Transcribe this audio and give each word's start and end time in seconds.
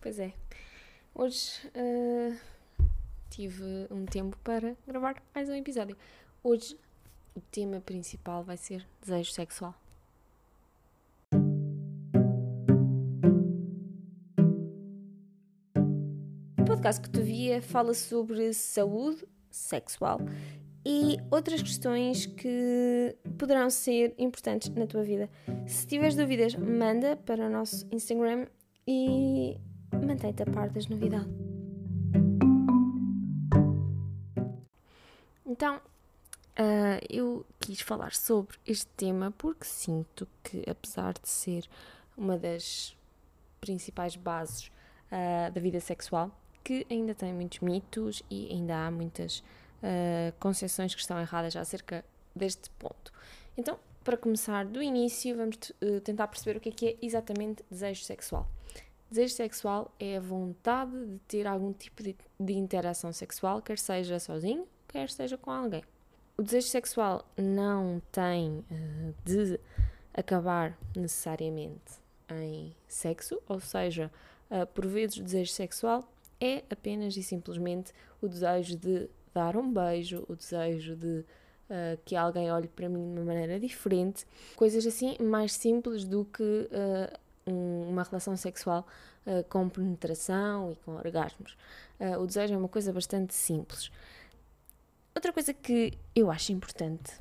Pois 0.00 0.18
é. 0.20 0.32
Hoje 1.12 1.58
uh, 1.74 2.36
tive 3.28 3.88
um 3.90 4.06
tempo 4.06 4.38
para 4.44 4.76
gravar 4.86 5.20
mais 5.34 5.48
um 5.48 5.54
episódio. 5.54 5.96
Hoje 6.42 6.78
o 7.34 7.40
tema 7.40 7.80
principal 7.80 8.44
vai 8.44 8.56
ser 8.56 8.86
desejo 9.00 9.32
sexual. 9.32 9.74
O 16.60 16.64
podcast 16.64 17.02
que 17.02 17.10
tu 17.10 17.20
via 17.20 17.60
fala 17.60 17.92
sobre 17.92 18.52
saúde 18.52 19.26
sexual 19.50 20.20
e 20.86 21.16
outras 21.28 21.60
questões 21.60 22.24
que 22.24 23.16
poderão 23.36 23.68
ser 23.68 24.14
importantes 24.16 24.68
na 24.68 24.86
tua 24.86 25.02
vida. 25.02 25.28
Se 25.66 25.84
tiveres 25.88 26.14
dúvidas, 26.14 26.54
manda 26.54 27.16
para 27.16 27.46
o 27.46 27.50
nosso 27.50 27.84
Instagram 27.90 28.46
e 28.86 29.58
mantém-te 30.08 30.42
a 30.42 30.46
par 30.46 30.70
das 30.70 30.88
novidades. 30.88 31.28
Então, 35.44 35.76
uh, 35.76 36.98
eu 37.10 37.44
quis 37.60 37.80
falar 37.82 38.14
sobre 38.14 38.56
este 38.66 38.86
tema 38.96 39.30
porque 39.36 39.66
sinto 39.66 40.26
que, 40.42 40.64
apesar 40.68 41.12
de 41.12 41.28
ser 41.28 41.68
uma 42.16 42.38
das 42.38 42.96
principais 43.60 44.16
bases 44.16 44.70
uh, 45.12 45.52
da 45.52 45.60
vida 45.60 45.78
sexual, 45.78 46.30
que 46.64 46.86
ainda 46.90 47.14
tem 47.14 47.32
muitos 47.34 47.60
mitos 47.60 48.22
e 48.30 48.48
ainda 48.50 48.86
há 48.86 48.90
muitas 48.90 49.40
uh, 49.40 50.32
concepções 50.40 50.94
que 50.94 51.00
estão 51.02 51.20
erradas 51.20 51.54
acerca 51.54 52.02
deste 52.34 52.70
ponto. 52.70 53.12
Então, 53.58 53.78
para 54.02 54.16
começar 54.16 54.64
do 54.64 54.82
início, 54.82 55.36
vamos 55.36 55.58
tentar 56.02 56.28
perceber 56.28 56.56
o 56.56 56.60
que 56.60 56.70
é 56.70 56.72
que 56.72 56.88
é 56.88 56.96
exatamente 57.02 57.62
desejo 57.70 58.02
sexual. 58.04 58.48
Desejo 59.10 59.34
sexual 59.34 59.94
é 59.98 60.18
a 60.18 60.20
vontade 60.20 60.92
de 60.92 61.18
ter 61.20 61.46
algum 61.46 61.72
tipo 61.72 62.02
de, 62.02 62.14
de 62.38 62.52
interação 62.52 63.10
sexual, 63.12 63.62
quer 63.62 63.78
seja 63.78 64.18
sozinho, 64.18 64.66
quer 64.86 65.08
seja 65.08 65.38
com 65.38 65.50
alguém. 65.50 65.82
O 66.36 66.42
desejo 66.42 66.68
sexual 66.68 67.26
não 67.36 68.02
tem 68.12 68.58
uh, 68.70 69.14
de 69.24 69.58
acabar 70.12 70.78
necessariamente 70.94 71.98
em 72.30 72.74
sexo, 72.86 73.40
ou 73.48 73.58
seja, 73.60 74.10
uh, 74.50 74.66
por 74.66 74.86
vezes 74.86 75.16
o 75.16 75.22
desejo 75.22 75.52
sexual 75.52 76.06
é 76.38 76.62
apenas 76.70 77.16
e 77.16 77.22
simplesmente 77.22 77.92
o 78.20 78.28
desejo 78.28 78.76
de 78.76 79.08
dar 79.32 79.56
um 79.56 79.72
beijo, 79.72 80.24
o 80.28 80.36
desejo 80.36 80.94
de 80.94 81.24
uh, 81.70 81.98
que 82.04 82.14
alguém 82.14 82.52
olhe 82.52 82.68
para 82.68 82.88
mim 82.88 83.14
de 83.14 83.20
uma 83.20 83.24
maneira 83.24 83.58
diferente, 83.58 84.26
coisas 84.54 84.86
assim 84.86 85.16
mais 85.18 85.52
simples 85.52 86.04
do 86.04 86.26
que 86.26 86.42
uh, 86.42 87.18
um, 87.48 87.88
uma 87.88 88.02
relação 88.02 88.36
sexual 88.36 88.86
uh, 89.26 89.44
com 89.44 89.68
penetração 89.68 90.72
e 90.72 90.76
com 90.84 90.92
orgasmos. 90.96 91.56
o 92.20 92.26
desejo 92.26 92.54
é 92.54 92.56
uma 92.56 92.68
coisa 92.68 92.92
bastante 92.92 93.34
simples. 93.34 93.90
Outra 95.14 95.32
coisa 95.32 95.52
que 95.52 95.98
eu 96.14 96.30
acho 96.30 96.52
importante 96.52 97.12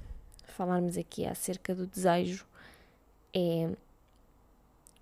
falarmos 0.46 0.98
aqui 0.98 1.26
acerca 1.26 1.74
do 1.74 1.88
desejo 1.88 2.46
é 3.34 3.70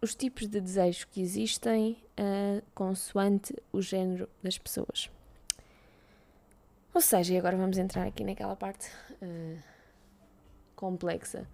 os 0.01 0.13
tipos 0.13 0.47
de 0.47 0.61
desejos 0.61 1.03
que 1.03 1.21
existem 1.21 1.97
uh, 2.19 2.61
consoante 2.73 3.55
o 3.71 3.81
género 3.81 4.29
das 4.43 4.57
pessoas. 4.57 5.09
Ou 6.93 7.01
seja, 7.01 7.33
e 7.33 7.37
agora 7.37 7.57
vamos 7.57 7.77
entrar 7.77 8.05
aqui 8.05 8.23
naquela 8.23 8.55
parte 8.55 8.89
uh, 9.21 9.57
complexa. 10.75 11.47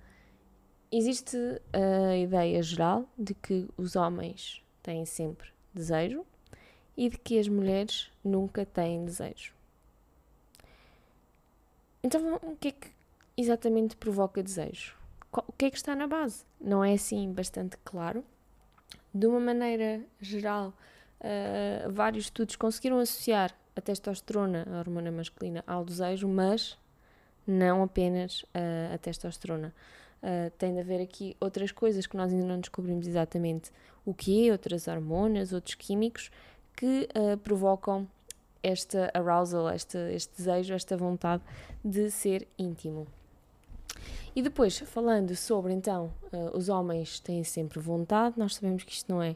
Existe 0.91 1.37
a 1.71 2.17
ideia 2.17 2.61
geral 2.61 3.05
de 3.17 3.33
que 3.33 3.67
os 3.77 3.95
homens 3.95 4.61
têm 4.83 5.05
sempre 5.05 5.47
desejo 5.73 6.25
e 6.97 7.09
de 7.09 7.17
que 7.17 7.39
as 7.39 7.47
mulheres 7.47 8.11
nunca 8.23 8.65
têm 8.65 9.05
desejo. 9.05 9.53
Então, 12.03 12.35
o 12.43 12.57
que 12.57 12.69
é 12.69 12.71
que 12.71 12.91
exatamente 13.37 13.95
provoca 13.95 14.43
desejo? 14.43 14.95
O 15.31 15.53
que 15.53 15.65
é 15.65 15.71
que 15.71 15.77
está 15.77 15.95
na 15.95 16.07
base? 16.07 16.43
Não 16.59 16.83
é 16.83 16.93
assim 16.93 17.31
bastante 17.31 17.77
claro? 17.85 18.25
De 19.13 19.27
uma 19.27 19.39
maneira 19.39 20.01
geral, 20.19 20.73
uh, 21.21 21.91
vários 21.91 22.25
estudos 22.25 22.55
conseguiram 22.55 22.99
associar 22.99 23.55
a 23.75 23.81
testosterona, 23.81 24.67
a 24.69 24.79
hormona 24.79 25.11
masculina, 25.11 25.63
ao 25.65 25.85
desejo, 25.85 26.27
mas 26.27 26.77
não 27.47 27.83
apenas 27.83 28.41
uh, 28.43 28.93
a 28.93 28.97
testosterona. 28.97 29.73
Uh, 30.21 30.51
tem 30.57 30.73
de 30.73 30.79
haver 30.79 31.01
aqui 31.01 31.35
outras 31.39 31.71
coisas 31.71 32.05
que 32.05 32.15
nós 32.15 32.31
ainda 32.31 32.45
não 32.45 32.59
descobrimos 32.59 33.07
exatamente 33.07 33.71
o 34.05 34.13
que 34.13 34.47
é, 34.47 34.51
outras 34.51 34.87
hormonas, 34.87 35.51
outros 35.51 35.73
químicos 35.73 36.29
que 36.75 37.09
uh, 37.15 37.37
provocam 37.37 38.07
esta 38.61 39.09
arousal, 39.13 39.69
este, 39.71 39.97
este 40.13 40.37
desejo, 40.37 40.73
esta 40.73 40.95
vontade 40.95 41.41
de 41.83 42.11
ser 42.11 42.47
íntimo. 42.57 43.07
E 44.35 44.41
depois, 44.41 44.79
falando 44.79 45.35
sobre 45.35 45.73
então, 45.73 46.11
uh, 46.31 46.57
os 46.57 46.69
homens 46.69 47.19
têm 47.19 47.43
sempre 47.43 47.79
vontade, 47.79 48.37
nós 48.37 48.55
sabemos 48.55 48.83
que 48.83 48.93
isto 48.93 49.11
não 49.11 49.21
é 49.21 49.35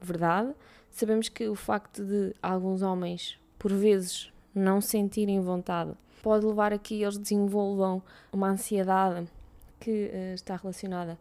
verdade. 0.00 0.52
Sabemos 0.90 1.28
que 1.28 1.48
o 1.48 1.54
facto 1.54 2.04
de 2.04 2.34
alguns 2.42 2.82
homens, 2.82 3.38
por 3.58 3.72
vezes, 3.72 4.32
não 4.54 4.80
sentirem 4.80 5.40
vontade 5.40 5.92
pode 6.22 6.46
levar 6.46 6.72
a 6.72 6.78
que 6.78 7.02
eles 7.02 7.18
desenvolvam 7.18 8.02
uma 8.32 8.48
ansiedade 8.48 9.26
que 9.84 10.10
uh, 10.14 10.34
está 10.34 10.56
relacionada 10.56 11.18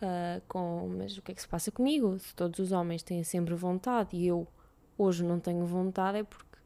uh, 0.00 0.40
com 0.46 0.88
mas 0.96 1.18
o 1.18 1.22
que 1.22 1.32
é 1.32 1.34
que 1.34 1.40
se 1.42 1.48
passa 1.48 1.72
comigo? 1.72 2.16
Se 2.20 2.32
todos 2.32 2.60
os 2.60 2.70
homens 2.70 3.02
têm 3.02 3.24
sempre 3.24 3.54
vontade 3.54 4.16
e 4.16 4.28
eu 4.28 4.46
hoje 4.96 5.24
não 5.24 5.40
tenho 5.40 5.66
vontade, 5.66 6.18
é 6.18 6.22
porque 6.22 6.58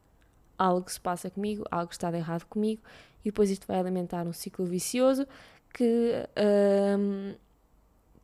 algo 0.59 0.91
se 0.91 1.00
passa 1.00 1.31
comigo, 1.31 1.64
algo 1.70 1.91
está 1.91 2.10
de 2.10 2.19
errado 2.19 2.44
comigo, 2.44 2.82
e 3.25 3.31
depois 3.31 3.48
isto 3.48 3.66
vai 3.66 3.78
alimentar 3.78 4.26
um 4.26 4.32
ciclo 4.32 4.66
vicioso 4.66 5.26
que, 5.72 6.12
um, 6.98 7.34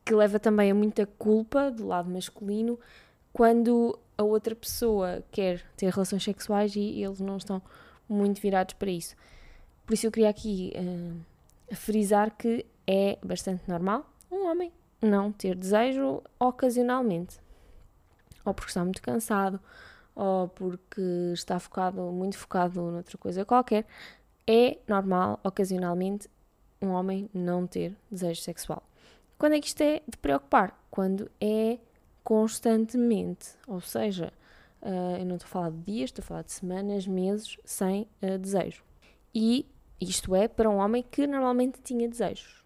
que 0.03 0.13
leva 0.13 0.39
também 0.39 0.69
a 0.69 0.75
muita 0.75 1.07
culpa 1.07 1.71
do 1.71 1.87
lado 1.87 2.07
masculino 2.09 2.79
quando 3.33 3.97
a 4.15 4.23
outra 4.23 4.55
pessoa 4.55 5.23
quer 5.31 5.65
ter 5.75 5.91
relações 5.91 6.23
sexuais 6.23 6.75
e 6.75 7.01
eles 7.01 7.19
não 7.19 7.37
estão 7.37 7.59
muito 8.07 8.39
virados 8.39 8.75
para 8.75 8.91
isso. 8.91 9.15
Por 9.83 9.93
isso 9.95 10.05
eu 10.05 10.11
queria 10.11 10.29
aqui 10.29 10.71
uh, 10.75 11.75
frisar 11.75 12.35
que 12.37 12.65
é 12.87 13.17
bastante 13.23 13.63
normal 13.67 14.05
um 14.31 14.47
homem 14.47 14.71
não 15.01 15.31
ter 15.31 15.55
desejo 15.55 16.21
ocasionalmente. 16.39 17.39
Ou 18.43 18.53
porque 18.53 18.69
está 18.69 18.83
muito 18.83 19.01
cansado, 19.01 19.59
ou 20.15 20.47
porque 20.49 21.01
está 21.33 21.59
focado, 21.59 22.01
muito 22.11 22.37
focado 22.37 22.81
noutra 22.81 23.17
coisa 23.17 23.45
qualquer. 23.45 23.85
É 24.47 24.77
normal, 24.87 25.39
ocasionalmente, 25.43 26.29
um 26.81 26.89
homem 26.89 27.29
não 27.33 27.65
ter 27.65 27.95
desejo 28.09 28.41
sexual. 28.41 28.83
Quando 29.37 29.53
é 29.53 29.59
que 29.59 29.67
isto 29.67 29.81
é 29.81 30.01
de 30.07 30.17
preocupar? 30.17 30.79
Quando 30.89 31.29
é 31.41 31.79
constantemente, 32.23 33.49
ou 33.67 33.81
seja, 33.81 34.31
uh, 34.81 35.17
eu 35.19 35.25
não 35.25 35.35
estou 35.35 35.47
a 35.47 35.51
falar 35.51 35.71
de 35.71 35.77
dias, 35.79 36.09
estou 36.09 36.23
a 36.23 36.25
falar 36.25 36.41
de 36.43 36.51
semanas, 36.51 37.05
meses 37.07 37.57
sem 37.65 38.07
uh, 38.21 38.37
desejo. 38.37 38.83
E 39.33 39.65
isto 39.99 40.35
é 40.35 40.47
para 40.47 40.69
um 40.69 40.77
homem 40.77 41.03
que 41.03 41.27
normalmente 41.27 41.81
tinha 41.83 42.07
desejos. 42.07 42.64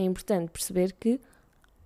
É 0.00 0.02
importante 0.02 0.50
perceber 0.50 0.94
que 0.94 1.20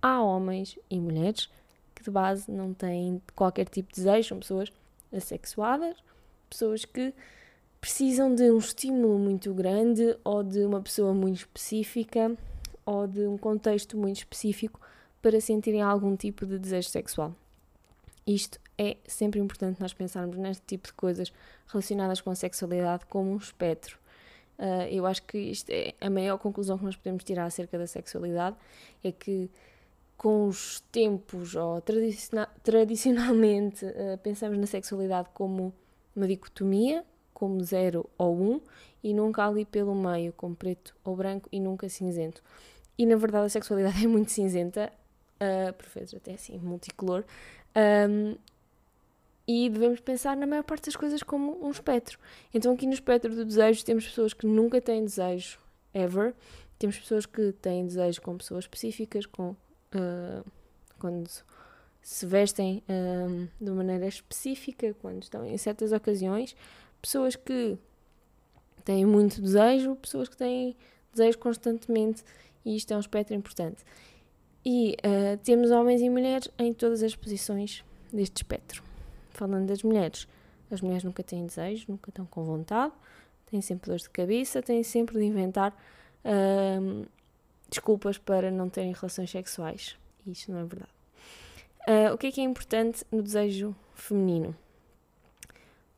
há 0.01 0.23
homens 0.23 0.79
e 0.89 0.97
mulheres 0.97 1.49
que 1.93 2.01
de 2.01 2.09
base 2.09 2.49
não 2.49 2.73
têm 2.73 3.21
qualquer 3.35 3.67
tipo 3.67 3.89
de 3.89 3.95
desejo, 3.97 4.29
são 4.29 4.39
pessoas 4.39 4.71
assexuadas, 5.11 5.97
pessoas 6.49 6.85
que 6.85 7.13
precisam 7.81 8.33
de 8.33 8.49
um 8.49 8.57
estímulo 8.57 9.19
muito 9.19 9.53
grande 9.53 10.17
ou 10.23 10.43
de 10.43 10.59
uma 10.59 10.81
pessoa 10.81 11.13
muito 11.13 11.39
específica 11.39 12.33
ou 12.85 13.05
de 13.05 13.27
um 13.27 13.37
contexto 13.37 13.97
muito 13.97 14.19
específico 14.19 14.79
para 15.21 15.41
sentirem 15.41 15.81
algum 15.81 16.15
tipo 16.15 16.45
de 16.45 16.57
desejo 16.57 16.87
sexual. 16.87 17.35
Isto 18.25 18.61
é 18.77 18.95
sempre 19.05 19.41
importante 19.41 19.81
nós 19.81 19.93
pensarmos 19.93 20.37
neste 20.37 20.63
tipo 20.65 20.87
de 20.87 20.93
coisas 20.93 21.33
relacionadas 21.67 22.21
com 22.21 22.29
a 22.29 22.35
sexualidade 22.35 23.05
como 23.07 23.33
um 23.33 23.37
espectro. 23.37 23.99
Uh, 24.57 24.87
eu 24.89 25.05
acho 25.05 25.23
que 25.23 25.37
isto 25.37 25.69
é 25.69 25.93
a 25.99 26.09
maior 26.09 26.37
conclusão 26.37 26.77
que 26.77 26.85
nós 26.85 26.95
podemos 26.95 27.23
tirar 27.23 27.45
acerca 27.45 27.77
da 27.77 27.85
sexualidade 27.85 28.55
é 29.03 29.11
que 29.11 29.49
com 30.17 30.47
os 30.47 30.79
tempos 30.91 31.55
ou 31.55 31.81
tradicionalmente 32.63 33.85
uh, 33.85 34.17
pensamos 34.23 34.57
na 34.57 34.65
sexualidade 34.65 35.27
como 35.33 35.73
uma 36.15 36.25
dicotomia 36.25 37.03
como 37.35 37.61
zero 37.61 38.09
ou 38.17 38.33
um 38.41 38.61
e 39.03 39.13
nunca 39.13 39.45
ali 39.45 39.65
pelo 39.65 39.93
meio, 39.93 40.33
como 40.33 40.55
preto 40.55 40.95
ou 41.03 41.15
branco 41.15 41.47
e 41.51 41.59
nunca 41.59 41.87
cinzento. 41.89 42.41
E 42.97 43.05
na 43.05 43.17
verdade 43.17 43.45
a 43.45 43.49
sexualidade 43.49 44.01
é 44.03 44.07
muito 44.07 44.31
cinzenta, 44.31 44.91
uh, 45.35 45.73
por 45.73 45.85
vezes 45.89 46.15
até 46.15 46.33
assim 46.33 46.57
multicolor, 46.57 47.23
um, 48.09 48.35
e 49.47 49.69
devemos 49.69 49.99
pensar 49.99 50.35
na 50.35 50.47
maior 50.47 50.63
parte 50.63 50.85
das 50.85 50.95
coisas 50.95 51.21
como 51.21 51.65
um 51.65 51.69
espectro. 51.69 52.19
Então 52.53 52.73
aqui 52.73 52.87
no 52.87 52.93
espectro 52.93 53.35
do 53.35 53.45
desejo 53.45 53.85
temos 53.85 54.05
pessoas 54.05 54.33
que 54.33 54.47
nunca 54.47 54.81
têm 54.81 55.03
desejo, 55.03 55.59
ever, 55.93 56.33
temos 56.79 56.97
pessoas 56.97 57.25
que 57.25 57.51
têm 57.53 57.85
desejo 57.85 58.21
com 58.21 58.37
pessoas 58.37 58.65
específicas, 58.65 59.25
com 59.25 59.51
uh, 59.51 60.45
quando 60.99 61.29
se 62.01 62.25
vestem 62.25 62.83
um, 62.87 63.47
de 63.59 63.71
maneira 63.71 64.07
específica 64.07 64.95
quando 65.01 65.23
estão 65.23 65.45
em 65.45 65.57
certas 65.57 65.91
ocasiões, 65.91 66.55
pessoas 67.01 67.35
que 67.35 67.77
têm 68.83 69.05
muito 69.05 69.41
desejo, 69.41 69.95
pessoas 69.95 70.29
que 70.29 70.37
têm 70.37 70.75
desejo 71.11 71.39
constantemente, 71.39 72.23
e 72.63 72.75
isto 72.75 72.91
é 72.91 72.97
um 72.97 72.99
espectro 72.99 73.35
importante. 73.35 73.83
E 74.63 74.95
uh, 75.03 75.37
temos 75.43 75.71
homens 75.71 76.01
e 76.01 76.09
mulheres 76.09 76.49
em 76.59 76.73
todas 76.73 77.01
as 77.01 77.15
posições 77.15 77.83
deste 78.11 78.37
espectro. 78.37 78.84
Falando 79.35 79.67
das 79.67 79.83
mulheres, 79.83 80.29
as 80.71 80.79
mulheres 80.79 81.03
nunca 81.03 81.21
têm 81.21 81.45
desejo, 81.45 81.87
nunca 81.89 82.09
estão 82.09 82.25
com 82.25 82.45
vontade, 82.45 82.93
têm 83.51 83.61
sempre 83.61 83.87
dores 83.87 84.03
de 84.03 84.09
cabeça, 84.09 84.61
têm 84.61 84.81
sempre 84.81 85.19
de 85.19 85.25
inventar 85.25 85.75
uh, 86.23 87.05
desculpas 87.69 88.17
para 88.17 88.49
não 88.49 88.69
terem 88.69 88.93
relações 88.93 89.29
sexuais. 89.29 89.97
E 90.25 90.31
isto 90.31 90.53
não 90.53 90.59
é 90.59 90.63
verdade. 90.63 90.91
Uh, 91.85 92.13
o 92.13 92.17
que 92.17 92.27
é 92.27 92.31
que 92.31 92.39
é 92.39 92.45
importante 92.45 93.03
no 93.11 93.21
desejo 93.21 93.75
feminino? 93.93 94.55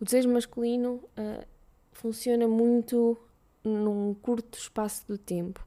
O 0.01 0.05
desejo 0.05 0.29
masculino 0.29 0.95
uh, 0.95 1.45
funciona 1.91 2.47
muito 2.47 3.15
num 3.63 4.15
curto 4.15 4.57
espaço 4.57 5.05
de 5.07 5.19
tempo. 5.19 5.63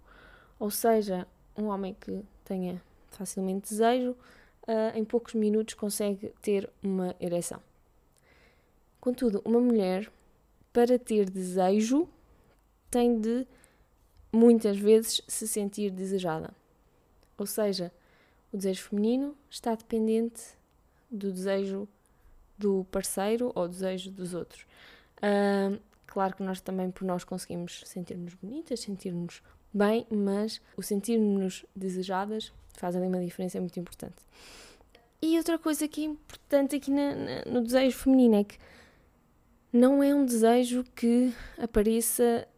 Ou 0.59 0.73
seja, 0.73 1.25
um 1.57 1.67
homem 1.67 1.95
que 1.95 2.21
tenha 2.45 2.83
facilmente 3.11 3.71
desejo, 3.71 4.17
uh, 4.67 4.97
em 4.97 5.05
poucos 5.05 5.35
minutos 5.35 5.75
consegue 5.75 6.33
ter 6.41 6.69
uma 6.83 7.15
ereção. 7.21 7.61
Contudo, 9.01 9.41
uma 9.45 9.61
mulher, 9.61 10.11
para 10.73 10.99
ter 10.99 11.29
desejo, 11.29 12.09
tem 12.91 13.21
de 13.21 13.47
muitas 14.33 14.79
vezes 14.79 15.23
se 15.27 15.49
sentir 15.49 15.91
desejada. 15.91 16.53
Ou 17.39 17.47
seja, 17.47 17.93
o 18.53 18.57
desejo 18.57 18.83
feminino 18.83 19.37
está 19.49 19.75
dependente 19.75 20.43
do 21.11 21.33
desejo 21.33 21.89
do 22.59 22.85
parceiro 22.91 23.51
ou 23.55 23.67
desejo 23.67 24.11
dos 24.11 24.35
outros. 24.35 24.67
Uh, 25.17 25.81
claro 26.07 26.37
que 26.37 26.43
nós 26.43 26.61
também, 26.61 26.91
por 26.91 27.05
nós, 27.05 27.25
conseguimos 27.25 27.83
sentir-nos 27.87 28.35
bonitas, 28.35 28.81
sentir-nos 28.81 29.43
bem, 29.73 30.07
mas 30.11 30.61
o 30.77 30.83
sentir-nos 30.83 31.65
desejadas 31.75 32.53
faz 32.81 32.97
ali 32.97 33.07
uma 33.07 33.21
diferença 33.21 33.61
muito 33.61 33.79
importante. 33.79 34.17
E 35.23 35.37
outra 35.37 35.59
coisa 35.59 35.87
que 35.87 36.01
é 36.01 36.05
importante 36.05 36.77
aqui 36.77 36.91
na, 36.91 37.15
na, 37.15 37.45
no 37.47 37.61
desejo 37.63 37.97
feminino 37.99 38.37
é 38.37 38.45
que 38.45 38.59
não 39.73 40.03
é 40.03 40.15
um 40.15 40.25
desejo 40.25 40.83
que 40.97 41.33
apareça 41.59 42.49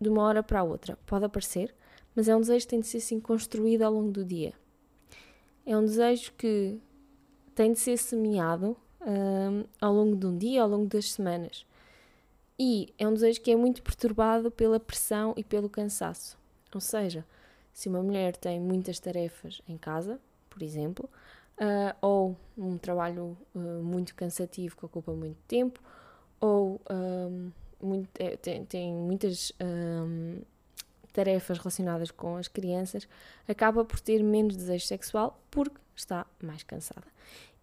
de 0.00 0.08
uma 0.08 0.22
hora 0.22 0.42
para 0.42 0.60
a 0.60 0.62
outra. 0.62 0.96
Pode 1.06 1.24
aparecer, 1.24 1.74
mas 2.14 2.28
é 2.28 2.36
um 2.36 2.40
desejo 2.40 2.66
que 2.66 2.70
tem 2.70 2.80
de 2.80 2.86
ser 2.86 2.98
assim 2.98 3.20
construído 3.20 3.82
ao 3.82 3.92
longo 3.92 4.10
do 4.10 4.24
dia. 4.24 4.54
É 5.66 5.76
um 5.76 5.84
desejo 5.84 6.32
que 6.38 6.78
tem 7.54 7.72
de 7.72 7.80
ser 7.80 7.96
semeado 7.96 8.76
um, 9.00 9.64
ao 9.80 9.92
longo 9.92 10.16
de 10.16 10.26
um 10.26 10.38
dia, 10.38 10.62
ao 10.62 10.68
longo 10.68 10.86
das 10.86 11.12
semanas. 11.12 11.66
E 12.58 12.94
é 12.98 13.08
um 13.08 13.14
desejo 13.14 13.40
que 13.40 13.50
é 13.50 13.56
muito 13.56 13.82
perturbado 13.82 14.50
pela 14.50 14.78
pressão 14.78 15.34
e 15.36 15.42
pelo 15.42 15.68
cansaço. 15.68 16.38
Ou 16.72 16.80
seja, 16.80 17.24
se 17.74 17.88
uma 17.88 18.00
mulher 18.00 18.36
tem 18.36 18.60
muitas 18.60 19.00
tarefas 19.00 19.60
em 19.68 19.76
casa, 19.76 20.20
por 20.48 20.62
exemplo, 20.62 21.10
uh, 21.58 21.94
ou 22.00 22.36
um 22.56 22.78
trabalho 22.78 23.36
uh, 23.52 23.58
muito 23.82 24.14
cansativo 24.14 24.76
que 24.76 24.86
ocupa 24.86 25.12
muito 25.12 25.36
tempo, 25.48 25.80
ou 26.40 26.80
um, 26.88 27.50
muito, 27.82 28.08
é, 28.20 28.36
tem, 28.36 28.64
tem, 28.64 28.94
muitas 28.94 29.52
um, 29.60 30.40
tarefas 31.12 31.58
relacionadas 31.58 32.12
com 32.12 32.36
as 32.36 32.46
crianças, 32.46 33.08
acaba 33.48 33.84
por 33.84 33.98
ter 33.98 34.22
menos 34.22 34.56
desejo 34.56 34.86
sexual 34.86 35.36
porque 35.50 35.76
está 35.96 36.24
mais 36.40 36.62
cansada. 36.62 37.06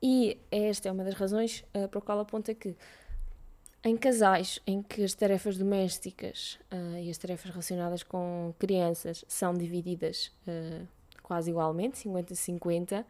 E 0.03 0.37
esta 0.51 0.89
é 0.89 0.91
uma 0.91 1.05
das 1.05 1.13
razões 1.13 1.63
uh, 1.73 1.87
para 1.87 1.99
a 1.99 2.01
qual 2.01 2.19
aponta 2.19 2.53
que 2.53 2.75
em 3.83 3.97
casais 3.97 4.59
em 4.65 4.81
que 4.81 5.03
as 5.03 5.13
tarefas 5.13 5.57
domésticas 5.57 6.59
uh, 6.71 6.97
e 6.99 7.09
as 7.09 7.17
tarefas 7.17 7.49
relacionadas 7.49 8.03
com 8.03 8.53
crianças 8.59 9.25
são 9.27 9.53
divididas 9.53 10.31
uh, 10.47 10.87
quase 11.23 11.49
igualmente, 11.49 12.07
50-50, 12.07 13.05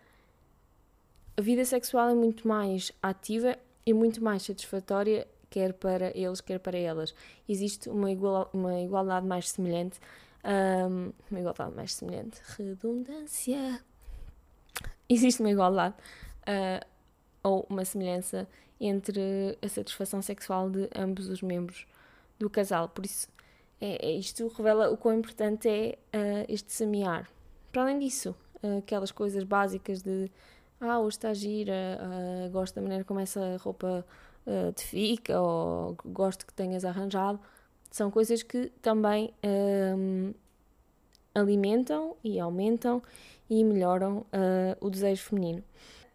a 1.35 1.41
vida 1.41 1.65
sexual 1.65 2.09
é 2.09 2.13
muito 2.13 2.47
mais 2.47 2.91
ativa 3.01 3.57
e 3.85 3.93
muito 3.93 4.23
mais 4.23 4.43
satisfatória, 4.43 5.27
quer 5.49 5.73
para 5.73 6.15
eles, 6.15 6.39
quer 6.39 6.59
para 6.59 6.77
elas. 6.77 7.15
Existe 7.49 7.89
uma, 7.89 8.11
igual, 8.11 8.49
uma 8.53 8.79
igualdade 8.79 9.25
mais 9.25 9.49
semelhante, 9.49 9.99
um, 10.45 11.11
uma 11.31 11.39
igualdade 11.39 11.75
mais 11.75 11.93
semelhante, 11.93 12.39
redundância. 12.57 13.83
Existe 15.09 15.41
uma 15.41 15.49
igualdade 15.49 15.95
uh, 16.41 16.85
ou 17.41 17.65
uma 17.69 17.85
semelhança 17.85 18.47
entre 18.87 19.57
a 19.61 19.69
satisfação 19.69 20.21
sexual 20.21 20.69
de 20.69 20.89
ambos 20.95 21.29
os 21.29 21.41
membros 21.41 21.85
do 22.39 22.49
casal. 22.49 22.89
Por 22.89 23.05
isso, 23.05 23.27
é, 23.79 24.07
é 24.07 24.11
isto 24.11 24.47
revela 24.47 24.91
o 24.91 24.97
quão 24.97 25.17
importante 25.17 25.69
é 25.69 25.97
uh, 26.15 26.45
este 26.49 26.71
semear. 26.71 27.29
Para 27.71 27.83
além 27.83 27.99
disso, 27.99 28.35
uh, 28.63 28.79
aquelas 28.79 29.11
coisas 29.11 29.43
básicas 29.43 30.01
de 30.01 30.29
ah, 30.79 30.99
hoje 30.99 31.17
está 31.17 31.33
gira, 31.33 31.99
uh, 32.01 32.49
gosto 32.49 32.75
da 32.75 32.81
maneira 32.81 33.03
como 33.03 33.19
essa 33.19 33.57
roupa 33.57 34.03
uh, 34.47 34.73
te 34.73 34.83
fica, 34.83 35.39
ou 35.39 35.95
gosto 36.05 36.45
que 36.45 36.53
tenhas 36.53 36.83
arranjado, 36.83 37.39
são 37.91 38.09
coisas 38.09 38.41
que 38.41 38.71
também 38.81 39.33
alimentam 41.35 42.15
e 42.23 42.39
aumentam 42.39 43.01
e 43.49 43.65
melhoram 43.65 44.25
o 44.79 44.89
desejo 44.89 45.21
feminino. 45.23 45.61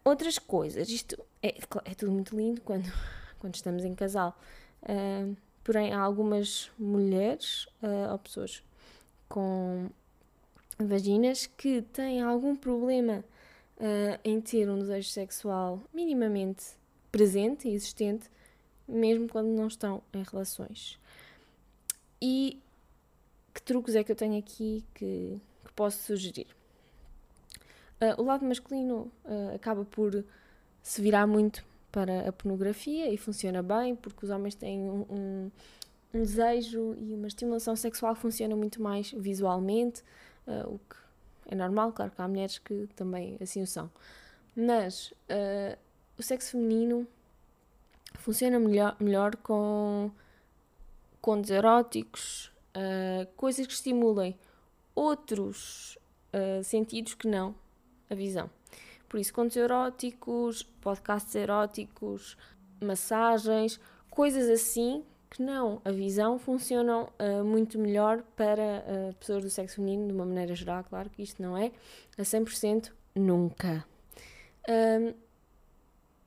Outras 0.03 0.39
coisas, 0.39 0.89
isto 0.89 1.23
é, 1.41 1.55
é 1.85 1.95
tudo 1.95 2.11
muito 2.11 2.35
lindo 2.35 2.61
quando, 2.61 2.91
quando 3.39 3.55
estamos 3.55 3.83
em 3.83 3.93
casal. 3.95 4.37
Uh, 4.83 5.35
porém, 5.63 5.93
há 5.93 5.99
algumas 5.99 6.71
mulheres 6.77 7.65
uh, 7.81 8.11
ou 8.11 8.19
pessoas 8.19 8.63
com 9.27 9.89
vaginas 10.79 11.47
que 11.47 11.81
têm 11.81 12.21
algum 12.21 12.55
problema 12.55 13.23
uh, 13.77 14.19
em 14.23 14.39
ter 14.39 14.69
um 14.69 14.77
desejo 14.77 15.09
sexual 15.09 15.81
minimamente 15.93 16.65
presente 17.11 17.67
e 17.67 17.73
existente, 17.73 18.29
mesmo 18.87 19.27
quando 19.27 19.47
não 19.47 19.67
estão 19.67 20.01
em 20.13 20.23
relações. 20.23 20.99
E 22.21 22.61
que 23.53 23.61
truques 23.61 23.95
é 23.95 24.03
que 24.03 24.11
eu 24.11 24.15
tenho 24.15 24.37
aqui 24.37 24.83
que, 24.93 25.41
que 25.65 25.73
posso 25.73 26.03
sugerir? 26.03 26.47
Uh, 27.99 28.21
o 28.21 28.25
lado 28.25 28.45
masculino 28.45 29.11
uh, 29.25 29.55
acaba 29.55 29.83
por 29.83 30.23
se 30.87 31.01
virar 31.01 31.27
muito 31.27 31.65
para 31.91 32.29
a 32.29 32.31
pornografia 32.31 33.11
e 33.11 33.17
funciona 33.17 33.61
bem 33.61 33.93
porque 33.93 34.23
os 34.23 34.31
homens 34.31 34.55
têm 34.55 34.89
um, 34.89 35.01
um, 35.09 35.51
um 36.13 36.21
desejo 36.21 36.95
e 36.97 37.13
uma 37.13 37.27
estimulação 37.27 37.75
sexual 37.75 38.15
que 38.15 38.21
funciona 38.21 38.55
muito 38.55 38.81
mais 38.81 39.11
visualmente, 39.11 40.01
uh, 40.47 40.75
o 40.75 40.79
que 40.79 40.95
é 41.47 41.55
normal, 41.55 41.91
claro 41.91 42.11
que 42.11 42.21
há 42.21 42.27
mulheres 42.27 42.57
que 42.59 42.87
também 42.95 43.37
assim 43.41 43.61
o 43.61 43.67
são. 43.67 43.91
Mas 44.55 45.13
o 46.17 46.23
sexo 46.23 46.51
feminino 46.51 47.05
funciona 48.15 48.57
melhor, 48.57 48.95
melhor 48.99 49.35
com 49.35 50.09
contos 51.21 51.51
eróticos, 51.51 52.51
coisas 53.35 53.67
que 53.67 53.73
estimulem 53.73 54.37
outros 54.95 55.97
sentidos 56.63 57.13
que 57.13 57.27
não 57.27 57.53
a 58.09 58.15
visão. 58.15 58.49
Por 59.09 59.19
isso, 59.19 59.33
contos 59.33 59.55
eróticos, 59.55 60.63
podcasts 60.63 61.33
eróticos, 61.35 62.37
massagens, 62.81 63.79
coisas 64.09 64.49
assim 64.49 65.03
que 65.29 65.41
não 65.41 65.81
a 65.83 65.91
visão 65.91 66.39
funcionam 66.39 67.09
uh, 67.19 67.43
muito 67.43 67.77
melhor 67.77 68.23
para 68.35 68.83
uh, 69.11 69.15
pessoas 69.15 69.43
do 69.43 69.49
sexo 69.49 69.75
feminino, 69.75 70.07
de 70.07 70.13
uma 70.13 70.25
maneira 70.25 70.55
geral, 70.55 70.83
claro 70.83 71.09
que 71.09 71.21
isto 71.21 71.41
não 71.41 71.57
é 71.57 71.71
a 72.17 72.21
100% 72.21 72.91
nunca. 73.15 73.85
Um, 74.69 75.13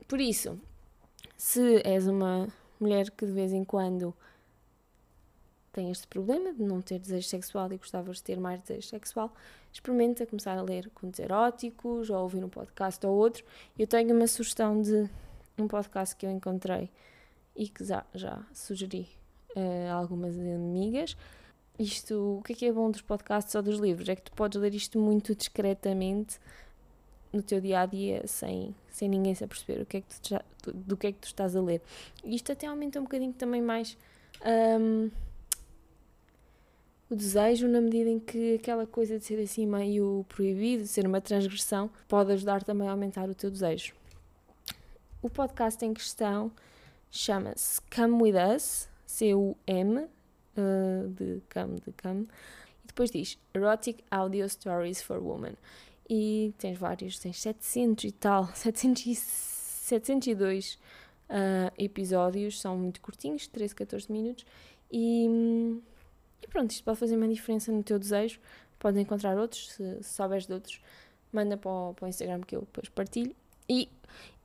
por 0.07 0.19
isso, 0.19 0.59
se 1.37 1.81
és 1.83 2.07
uma 2.07 2.47
mulher 2.79 3.09
que 3.11 3.25
de 3.25 3.31
vez 3.31 3.53
em 3.53 3.63
quando 3.63 4.13
tem 5.71 5.89
este 5.89 6.07
problema 6.07 6.53
de 6.53 6.61
não 6.61 6.81
ter 6.81 6.99
desejo 6.99 7.27
sexual 7.27 7.71
e 7.71 7.77
gostavas 7.77 8.17
de 8.17 8.23
ter 8.23 8.39
mais 8.39 8.61
desejo 8.61 8.87
sexual, 8.87 9.33
experimenta 9.71 10.25
começar 10.25 10.57
a 10.57 10.61
ler 10.61 10.89
contos 10.91 11.19
eróticos 11.19 12.09
ou 12.09 12.17
ouvir 12.21 12.43
um 12.43 12.49
podcast 12.49 13.05
ou 13.05 13.15
outro. 13.15 13.43
Eu 13.77 13.87
tenho 13.87 14.15
uma 14.15 14.27
sugestão 14.27 14.81
de 14.81 15.09
um 15.57 15.67
podcast 15.67 16.15
que 16.15 16.25
eu 16.25 16.31
encontrei 16.31 16.89
e 17.55 17.67
que 17.67 17.83
já, 17.83 18.05
já 18.13 18.43
sugeri 18.53 19.07
a 19.89 19.93
algumas 19.93 20.37
amigas. 20.37 21.15
Isto, 21.79 22.37
o 22.39 22.43
que 22.43 22.53
é 22.53 22.55
que 22.55 22.65
é 22.65 22.71
bom 22.71 22.91
dos 22.91 23.01
podcasts 23.01 23.53
ou 23.55 23.61
dos 23.61 23.79
livros? 23.79 24.07
É 24.07 24.15
que 24.15 24.23
tu 24.23 24.31
podes 24.33 24.59
ler 24.59 24.73
isto 24.75 24.99
muito 24.99 25.33
discretamente 25.35 26.39
no 27.33 27.41
teu 27.41 27.61
dia 27.61 27.81
a 27.81 27.85
dia 27.85 28.27
sem, 28.27 28.75
sem 28.89 29.07
ninguém 29.07 29.33
se 29.33 29.43
aperceber 29.43 29.81
o 29.81 29.85
que 29.85 29.97
é 29.97 30.01
que 30.01 30.07
tu, 30.61 30.73
do 30.73 30.97
que 30.97 31.07
é 31.07 31.11
que 31.11 31.19
tu 31.19 31.27
estás 31.27 31.55
a 31.55 31.61
ler. 31.61 31.81
Isto 32.23 32.51
até 32.51 32.67
aumenta 32.67 32.99
um 32.99 33.03
bocadinho 33.03 33.33
também 33.33 33.61
mais. 33.61 33.97
Um, 34.45 35.09
o 37.11 37.15
desejo, 37.15 37.67
na 37.67 37.81
medida 37.81 38.09
em 38.09 38.19
que 38.19 38.55
aquela 38.55 38.87
coisa 38.87 39.19
de 39.19 39.25
ser 39.25 39.37
assim 39.41 39.67
meio 39.67 40.25
proibido, 40.29 40.83
de 40.83 40.87
ser 40.87 41.05
uma 41.05 41.19
transgressão, 41.19 41.89
pode 42.07 42.31
ajudar 42.31 42.63
também 42.63 42.87
a 42.87 42.91
aumentar 42.91 43.29
o 43.29 43.35
teu 43.35 43.51
desejo. 43.51 43.93
O 45.21 45.29
podcast 45.29 45.83
em 45.83 45.93
questão 45.93 46.49
chama-se 47.11 47.81
Come 47.93 48.23
With 48.23 48.55
Us, 48.55 48.87
C-U-M, 49.05 49.97
uh, 49.97 51.07
de 51.09 51.41
come, 51.53 51.81
de 51.81 51.91
come, 52.01 52.27
e 52.81 52.87
depois 52.87 53.11
diz 53.11 53.37
Erotic 53.53 54.01
Audio 54.09 54.47
Stories 54.47 55.01
for 55.01 55.17
Women. 55.17 55.55
E 56.09 56.53
tens 56.57 56.77
vários, 56.77 57.19
tens 57.19 57.41
700 57.41 58.05
e 58.05 58.11
tal, 58.13 58.47
700 58.55 59.05
e, 59.05 59.15
702 59.15 60.75
uh, 61.29 61.73
episódios, 61.77 62.61
são 62.61 62.77
muito 62.77 63.01
curtinhos, 63.01 63.47
13, 63.47 63.75
14 63.75 64.09
minutos, 64.09 64.45
e, 64.89 65.27
e, 65.27 65.81
pronto, 66.51 66.71
isto 66.71 66.83
pode 66.83 66.99
fazer 66.99 67.15
uma 67.15 67.27
diferença 67.27 67.71
no 67.71 67.81
teu 67.81 67.97
desejo. 67.97 68.39
Podes 68.77 68.99
encontrar 68.99 69.37
outros, 69.37 69.71
se, 69.71 70.03
se 70.03 70.13
souberes 70.13 70.45
de 70.45 70.53
outros, 70.53 70.81
manda 71.31 71.55
para 71.57 71.71
o, 71.71 71.93
para 71.93 72.05
o 72.05 72.09
Instagram 72.09 72.41
que 72.41 72.55
eu 72.55 72.61
depois 72.61 72.89
partilho. 72.89 73.35
E 73.67 73.89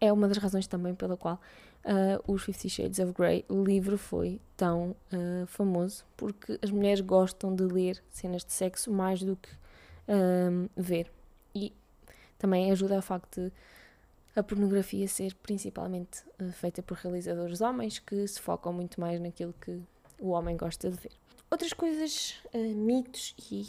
é 0.01 0.13
uma 0.13 0.29
das 0.29 0.39
razões 0.39 0.67
também 0.67 0.95
pela 0.95 1.17
qual 1.17 1.41
uh, 1.85 2.33
os 2.33 2.43
Fifty 2.43 2.69
Shades 2.69 2.99
of 2.99 3.13
Grey, 3.13 3.45
o 3.49 3.63
livro 3.63 3.97
foi 3.97 4.41
tão 4.57 4.95
uh, 5.13 5.47
famoso, 5.47 6.05
porque 6.17 6.59
as 6.63 6.71
mulheres 6.71 7.01
gostam 7.01 7.55
de 7.55 7.65
ler 7.65 8.03
cenas 8.11 8.45
de 8.45 8.53
sexo 8.53 8.91
mais 8.93 9.23
do 9.23 9.37
que 9.37 9.49
uh, 9.51 10.71
ver. 10.77 11.11
E 11.55 11.73
também 12.39 12.71
ajuda 12.71 12.97
ao 12.97 13.03
facto 13.03 13.41
de 13.41 13.53
a 14.37 14.43
pornografia 14.43 15.09
ser 15.09 15.35
principalmente 15.37 16.23
feita 16.53 16.83
por 16.83 16.99
realizadores 16.99 17.63
homens 17.63 17.99
que 17.99 18.29
se 18.29 18.39
focam 18.39 18.71
muito 18.71 19.01
mais 19.01 19.19
naquilo 19.19 19.55
que 19.59 19.81
o 20.21 20.29
homem 20.29 20.55
gosta 20.59 20.91
de 20.91 20.97
ver. 20.99 21.13
Outras 21.51 21.73
coisas, 21.73 22.35
mitos 22.53 23.35
e 23.51 23.67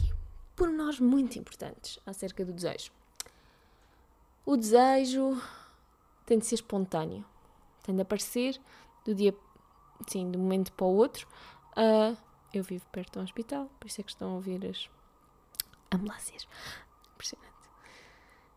pormenores 0.56 1.00
muito 1.00 1.38
importantes 1.38 1.98
acerca 2.04 2.44
do 2.44 2.52
desejo. 2.52 2.90
O 4.44 4.56
desejo 4.56 5.40
tem 6.26 6.38
de 6.38 6.46
ser 6.46 6.56
espontâneo 6.56 7.24
tem 7.88 7.94
de 7.94 8.02
aparecer 8.02 8.60
do 9.02 9.14
dia, 9.14 9.34
sim, 10.06 10.30
de 10.30 10.36
um 10.36 10.42
momento 10.42 10.70
para 10.74 10.84
o 10.84 10.94
outro. 10.94 11.26
Uh, 11.70 12.14
eu 12.52 12.62
vivo 12.62 12.84
perto 12.92 13.14
de 13.14 13.18
um 13.20 13.22
hospital, 13.22 13.70
por 13.80 13.86
isso 13.86 14.02
é 14.02 14.04
que 14.04 14.10
estão 14.10 14.32
a 14.32 14.34
ouvir 14.34 14.62
as 14.66 14.90
ambulâncias. 15.90 16.46
Impressionante. 17.14 17.48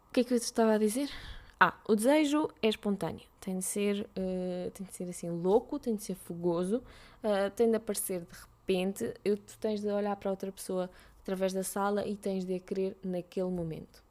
O 0.09 0.13
que 0.13 0.19
é 0.19 0.23
que 0.25 0.33
eu 0.33 0.37
estava 0.37 0.73
a 0.73 0.77
dizer? 0.77 1.09
Ah, 1.57 1.77
o 1.87 1.95
desejo 1.95 2.49
é 2.61 2.67
espontâneo. 2.67 3.25
Tem 3.39 3.57
de 3.57 3.63
ser, 3.63 4.01
uh, 4.01 4.69
tem 4.71 4.85
de 4.85 4.93
ser 4.93 5.07
assim 5.07 5.29
louco, 5.29 5.79
tem 5.79 5.95
de 5.95 6.03
ser 6.03 6.15
fogoso, 6.15 6.83
uh, 7.23 7.49
tem 7.55 7.69
de 7.69 7.77
aparecer 7.77 8.19
de 8.19 8.25
repente. 8.61 9.13
Eu, 9.23 9.37
tu 9.37 9.57
tens 9.59 9.81
de 9.81 9.87
olhar 9.87 10.15
para 10.15 10.31
outra 10.31 10.51
pessoa 10.51 10.89
através 11.21 11.53
da 11.53 11.63
sala 11.63 12.07
e 12.07 12.15
tens 12.15 12.45
de 12.45 12.55
a 12.55 12.59
querer 12.59 12.97
naquele 13.03 13.49
momento. 13.49 14.03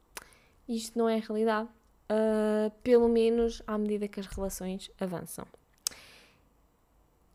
Isto 0.67 0.97
não 0.97 1.09
é 1.09 1.17
realidade 1.17 1.69
uh, 2.11 2.71
pelo 2.83 3.07
menos 3.07 3.61
à 3.65 3.77
medida 3.77 4.07
que 4.07 4.19
as 4.19 4.27
relações 4.27 4.91
avançam. 4.99 5.45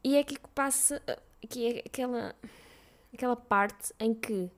E 0.03 0.17
é 0.17 0.21
aqui 0.21 0.37
que 0.37 0.49
passa, 0.51 1.03
que 1.49 1.67
é 1.67 1.83
aquela, 1.85 2.35
aquela 3.13 3.37
parte 3.37 3.93
em 3.99 4.15
que 4.15 4.51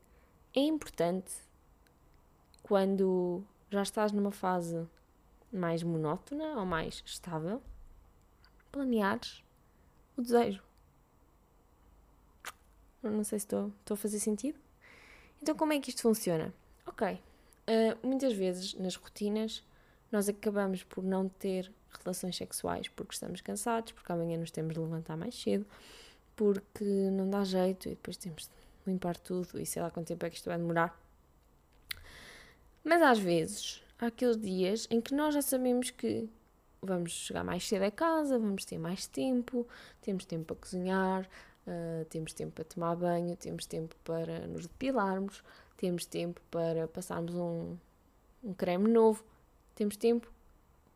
é 0.55 0.61
importante 0.61 1.33
quando 2.63 3.43
já 3.71 3.83
estás 3.83 4.13
numa 4.13 4.31
fase 4.31 4.87
mais 5.51 5.83
monótona 5.83 6.59
ou 6.59 6.67
mais 6.67 7.03
estável, 7.07 7.63
planeares 8.71 9.43
o 10.17 10.23
desejo. 10.23 10.68
Não 13.03 13.25
sei 13.25 13.39
se 13.39 13.47
estou, 13.47 13.73
estou 13.81 13.95
a 13.95 13.99
fazer 13.99 14.19
sentido. 14.19 14.59
Então, 15.43 15.55
como 15.55 15.73
é 15.73 15.81
que 15.81 15.91
isto 15.91 16.03
funciona? 16.03 16.53
Ok. 16.87 17.13
Uh, 17.13 18.07
muitas 18.07 18.33
vezes 18.33 18.75
nas 18.75 18.97
rotinas 18.97 19.63
nós 20.11 20.29
acabamos 20.29 20.83
por 20.83 21.05
não 21.05 21.29
ter 21.29 21.71
relações 22.03 22.37
sexuais 22.37 22.89
porque 22.89 23.15
estamos 23.15 23.41
cansados, 23.41 23.93
porque 23.93 24.11
amanhã 24.11 24.39
nos 24.39 24.51
temos 24.51 24.75
de 24.75 24.81
levantar 24.81 25.17
mais 25.17 25.35
cedo, 25.35 25.67
porque 26.35 26.85
não 26.85 27.29
dá 27.29 27.45
jeito 27.45 27.89
e 27.89 27.91
depois 27.91 28.17
temos 28.17 28.45
de 28.45 28.91
limpar 28.91 29.17
tudo 29.17 29.61
e 29.61 29.67
sei 29.67 29.83
lá 29.83 29.91
quanto 29.91 30.09
tempo 30.09 30.25
é 30.25 30.31
que 30.31 30.37
isto 30.37 30.47
vai 30.49 30.59
demorar. 30.59 30.99
Mas 32.83 33.03
às 33.03 33.19
vezes 33.19 33.83
há 33.99 34.07
aqueles 34.07 34.41
dias 34.41 34.87
em 34.91 35.01
que 35.01 35.15
nós 35.15 35.35
já 35.35 35.43
sabemos 35.43 35.91
que 35.91 36.29
vamos 36.81 37.13
chegar 37.13 37.45
mais 37.45 37.67
cedo 37.67 37.83
a 37.83 37.91
casa, 37.91 38.39
vamos 38.39 38.65
ter 38.65 38.79
mais 38.79 39.07
tempo, 39.07 39.67
temos 40.01 40.25
tempo 40.25 40.45
para 40.47 40.57
cozinhar, 40.57 41.29
uh, 41.69 42.05
temos 42.07 42.33
tempo 42.33 42.53
para 42.53 42.65
tomar 42.65 42.97
banho, 42.97 43.37
temos 43.37 43.67
tempo 43.67 43.95
para 44.05 44.47
nos 44.47 44.67
depilarmos, 44.67 45.45
temos 45.77 46.07
tempo 46.07 46.41
para 46.51 46.89
passarmos 46.89 47.35
um, 47.35 47.77
um 48.43 48.53
creme 48.55 48.91
novo 48.91 49.23
temos 49.79 49.97
tempo 49.97 50.29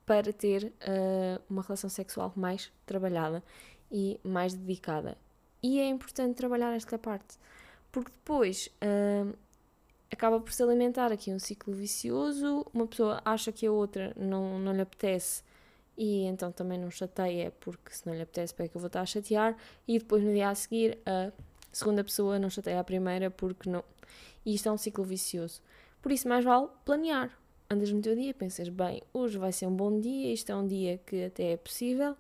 para 0.05 0.33
ter 0.33 0.65
uh, 0.65 1.41
uma 1.49 1.63
relação 1.63 1.89
sexual 1.89 2.33
mais 2.35 2.73
trabalhada 2.85 3.41
e 3.93 4.19
mais 4.25 4.53
dedicada. 4.55 5.17
E 5.63 5.79
é 5.79 5.87
importante 5.87 6.35
trabalhar 6.35 6.75
esta 6.75 6.99
parte, 6.99 7.39
porque 7.93 8.11
depois 8.11 8.69
uh, 8.83 9.33
acaba 10.11 10.41
por 10.41 10.53
se 10.53 10.61
alimentar 10.65 11.13
aqui 11.13 11.33
um 11.33 11.39
ciclo 11.39 11.73
vicioso. 11.73 12.67
Uma 12.75 12.89
pessoa 12.89 13.23
acha 13.25 13.53
que 13.53 13.65
a 13.65 13.71
outra 13.71 14.13
não, 14.17 14.59
não 14.59 14.73
lhe 14.73 14.81
apetece 14.81 15.45
e 15.97 16.25
então 16.25 16.51
também 16.51 16.79
não 16.79 16.91
chateia, 16.91 17.53
porque 17.61 17.93
se 17.95 18.07
não 18.07 18.15
lhe 18.15 18.23
apetece, 18.23 18.55
para 18.55 18.69
que 18.69 18.77
eu 18.77 18.81
vou 18.81 18.87
estar 18.87 19.01
a 19.01 19.07
chatear? 19.07 19.57
E 19.87 19.99
depois 19.99 20.23
no 20.23 20.33
dia 20.33 20.49
a 20.49 20.55
seguir, 20.55 20.99
a 21.05 21.33
segunda 21.71 22.03
pessoa 22.03 22.39
não 22.39 22.51
chateia 22.51 22.81
a 22.81 22.85
primeira 22.85 23.31
porque 23.31 23.69
não. 23.69 23.85
E 24.45 24.55
isto 24.55 24.69
é 24.69 24.73
um 24.73 24.79
ciclo 24.79 25.05
vicioso. 25.05 25.63
Por 26.01 26.11
isso, 26.11 26.29
mais 26.29 26.45
vale 26.45 26.69
planear 26.85 27.31
andas 27.73 27.91
no 27.91 28.03
teu 28.03 28.15
dia, 28.15 28.35
pensas, 28.35 28.69
bem, 28.69 29.03
hoje 29.13 29.39
vai 29.39 29.51
ser 29.51 29.67
um 29.67 29.75
bom 29.75 29.99
dia, 29.99 30.33
isto 30.33 30.51
é 30.53 30.57
um 30.57 30.67
dia 30.67 30.99
que 31.07 31.25
até 31.25 31.53
é 31.53 31.57
possível, 31.57 32.15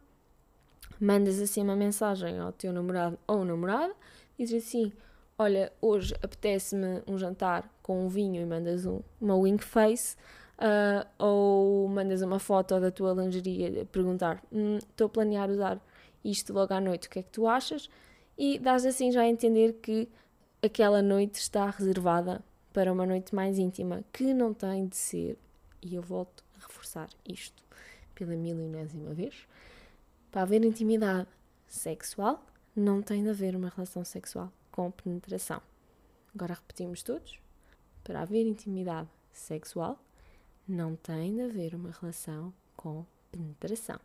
mandas 0.98 1.40
assim 1.40 1.62
uma 1.62 1.76
mensagem 1.76 2.38
ao 2.38 2.52
teu 2.52 2.72
namorado 2.72 3.18
ou 3.26 3.44
namorada, 3.44 3.94
dizes 4.38 4.66
assim, 4.66 4.92
olha, 5.38 5.70
hoje 5.80 6.14
apetece-me 6.22 7.02
um 7.06 7.18
jantar 7.18 7.70
com 7.82 8.06
um 8.06 8.08
vinho 8.08 8.40
e 8.40 8.46
mandas 8.46 8.86
um, 8.86 9.00
uma 9.20 9.36
wing 9.36 9.62
face, 9.62 10.16
uh, 10.58 11.06
ou 11.18 11.88
mandas 11.88 12.22
uma 12.22 12.38
foto 12.38 12.78
da 12.80 12.90
tua 12.90 13.12
lingerie 13.12 13.80
a 13.80 13.84
perguntar, 13.84 14.42
estou 14.90 15.06
hum, 15.06 15.10
a 15.10 15.12
planear 15.12 15.50
usar 15.50 15.80
isto 16.24 16.52
logo 16.52 16.72
à 16.72 16.80
noite, 16.80 17.08
o 17.08 17.10
que 17.10 17.18
é 17.18 17.22
que 17.22 17.30
tu 17.30 17.46
achas? 17.46 17.88
E 18.38 18.58
dás 18.58 18.86
assim 18.86 19.10
já 19.10 19.22
a 19.22 19.28
entender 19.28 19.74
que 19.74 20.08
aquela 20.62 21.02
noite 21.02 21.36
está 21.36 21.68
reservada 21.68 22.42
para 22.72 22.92
uma 22.92 23.04
noite 23.04 23.34
mais 23.34 23.58
íntima, 23.58 24.04
que 24.12 24.32
não 24.32 24.54
tem 24.54 24.86
de 24.86 24.96
ser, 24.96 25.38
e 25.82 25.94
eu 25.94 26.02
volto 26.02 26.44
a 26.56 26.66
reforçar 26.66 27.08
isto 27.28 27.62
pela 28.14 28.34
milionésima 28.34 29.12
vez, 29.12 29.46
para 30.30 30.42
haver 30.42 30.64
intimidade 30.64 31.28
sexual, 31.66 32.44
não 32.74 33.02
tem 33.02 33.22
de 33.22 33.28
haver 33.28 33.54
uma 33.54 33.68
relação 33.68 34.04
sexual 34.04 34.50
com 34.70 34.90
penetração. 34.90 35.60
Agora 36.34 36.54
repetimos 36.54 37.02
todos. 37.02 37.38
Para 38.02 38.22
haver 38.22 38.46
intimidade 38.46 39.08
sexual, 39.32 40.02
não 40.72 40.96
tem 40.96 41.34
de 41.34 41.42
haver 41.42 41.74
uma 41.74 41.90
relação 41.90 42.52
com 42.76 43.04
penetração. 43.30 43.98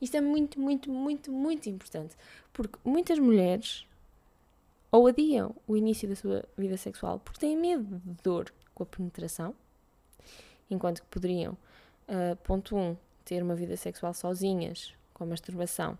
Isto 0.00 0.16
é 0.16 0.20
muito, 0.20 0.58
muito, 0.58 0.90
muito, 0.90 1.30
muito 1.30 1.68
importante, 1.68 2.16
porque 2.52 2.78
muitas 2.84 3.18
mulheres 3.18 3.86
ou 4.90 5.06
adiam 5.06 5.54
o 5.66 5.76
início 5.76 6.08
da 6.08 6.16
sua 6.16 6.44
vida 6.56 6.76
sexual 6.76 7.18
porque 7.18 7.40
têm 7.40 7.56
medo 7.56 8.00
de 8.04 8.22
dor 8.22 8.52
com 8.74 8.82
a 8.82 8.86
penetração, 8.86 9.54
enquanto 10.70 11.02
que 11.02 11.08
poderiam, 11.08 11.52
uh, 12.08 12.36
ponto 12.42 12.76
1, 12.76 12.80
um, 12.80 12.96
ter 13.24 13.42
uma 13.42 13.54
vida 13.54 13.76
sexual 13.76 14.12
sozinhas, 14.14 14.94
com 15.12 15.24
a 15.24 15.26
masturbação 15.26 15.98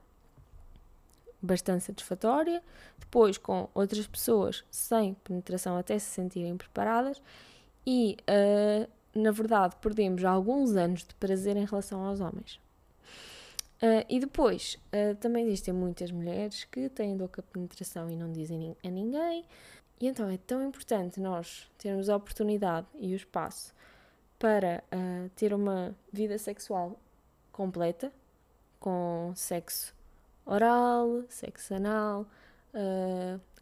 bastante 1.41 1.85
satisfatória, 1.85 2.63
depois 2.99 3.37
com 3.37 3.69
outras 3.75 4.07
pessoas 4.07 4.65
sem 4.71 5.15
penetração 5.15 5.77
até 5.77 5.99
se 5.99 6.07
sentirem 6.07 6.57
preparadas 6.57 7.21
e, 7.87 8.17
uh, 8.23 8.89
na 9.15 9.31
verdade, 9.31 9.77
perdemos 9.81 10.25
alguns 10.25 10.75
anos 10.77 11.05
de 11.05 11.15
prazer 11.15 11.57
em 11.57 11.65
relação 11.65 12.05
aos 12.05 12.21
homens. 12.21 12.61
Uh, 13.77 14.05
e 14.09 14.19
depois, 14.19 14.79
uh, 14.93 15.15
também 15.17 15.47
existem 15.47 15.75
muitas 15.75 16.11
mulheres 16.11 16.65
que 16.65 16.89
têm 16.89 17.17
dor 17.17 17.29
com 17.29 17.41
a 17.41 17.45
penetração 17.45 18.09
e 18.11 18.17
não 18.17 18.33
dizem 18.33 18.77
a 18.83 18.89
ninguém. 18.89 19.45
E 20.01 20.07
então 20.07 20.29
é 20.29 20.37
tão 20.37 20.67
importante 20.67 21.21
nós 21.21 21.71
termos 21.79 22.09
a 22.09 22.17
oportunidade 22.17 22.87
e 22.99 23.13
o 23.13 23.17
espaço 23.17 23.75
para 24.39 24.83
uh, 24.93 25.29
ter 25.37 25.53
uma 25.53 25.95
vida 26.13 26.39
sexual 26.39 26.99
completa, 27.53 28.13
com 28.81 29.33
sexo 29.35 29.95
oral, 30.45 31.23
sexo 31.29 31.75
anal, 31.75 32.27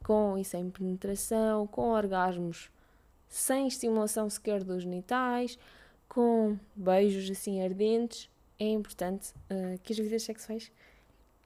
com 0.03 0.37
e 0.37 0.45
sem 0.45 0.69
penetração, 0.71 1.67
com 1.67 1.91
orgasmos 1.91 2.72
sem 3.33 3.67
estimulação 3.67 4.29
sequer 4.29 4.63
dos 4.63 4.83
genitais, 4.83 5.59
com 6.07 6.59
beijos 6.77 7.31
assim 7.31 7.63
ardentes 7.63 8.29
é 8.59 8.69
importante 8.69 9.33
uh, 9.51 9.79
que 9.83 9.95
as 9.95 9.99
vidas 9.99 10.23
sexuais 10.23 10.71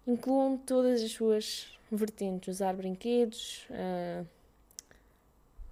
incluam 0.04 0.58
todas 0.58 1.00
as 1.00 1.12
suas 1.12 1.78
vertentes, 1.90 2.56
usar 2.56 2.74
brinquedos, 2.74 3.68
uh, 3.70 4.26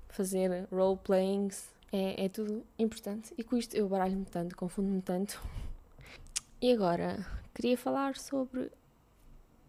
fazer 0.08 0.68
role-playings, 0.70 1.68
é, 1.92 2.26
é 2.26 2.28
tudo 2.28 2.64
importante. 2.78 3.34
E 3.36 3.42
com 3.42 3.56
isto 3.56 3.76
eu 3.76 3.88
baralho-me 3.88 4.24
tanto, 4.24 4.56
confundo-me 4.56 5.02
tanto. 5.02 5.42
E 6.62 6.72
agora, 6.72 7.26
queria 7.52 7.76
falar 7.76 8.16
sobre. 8.16 8.70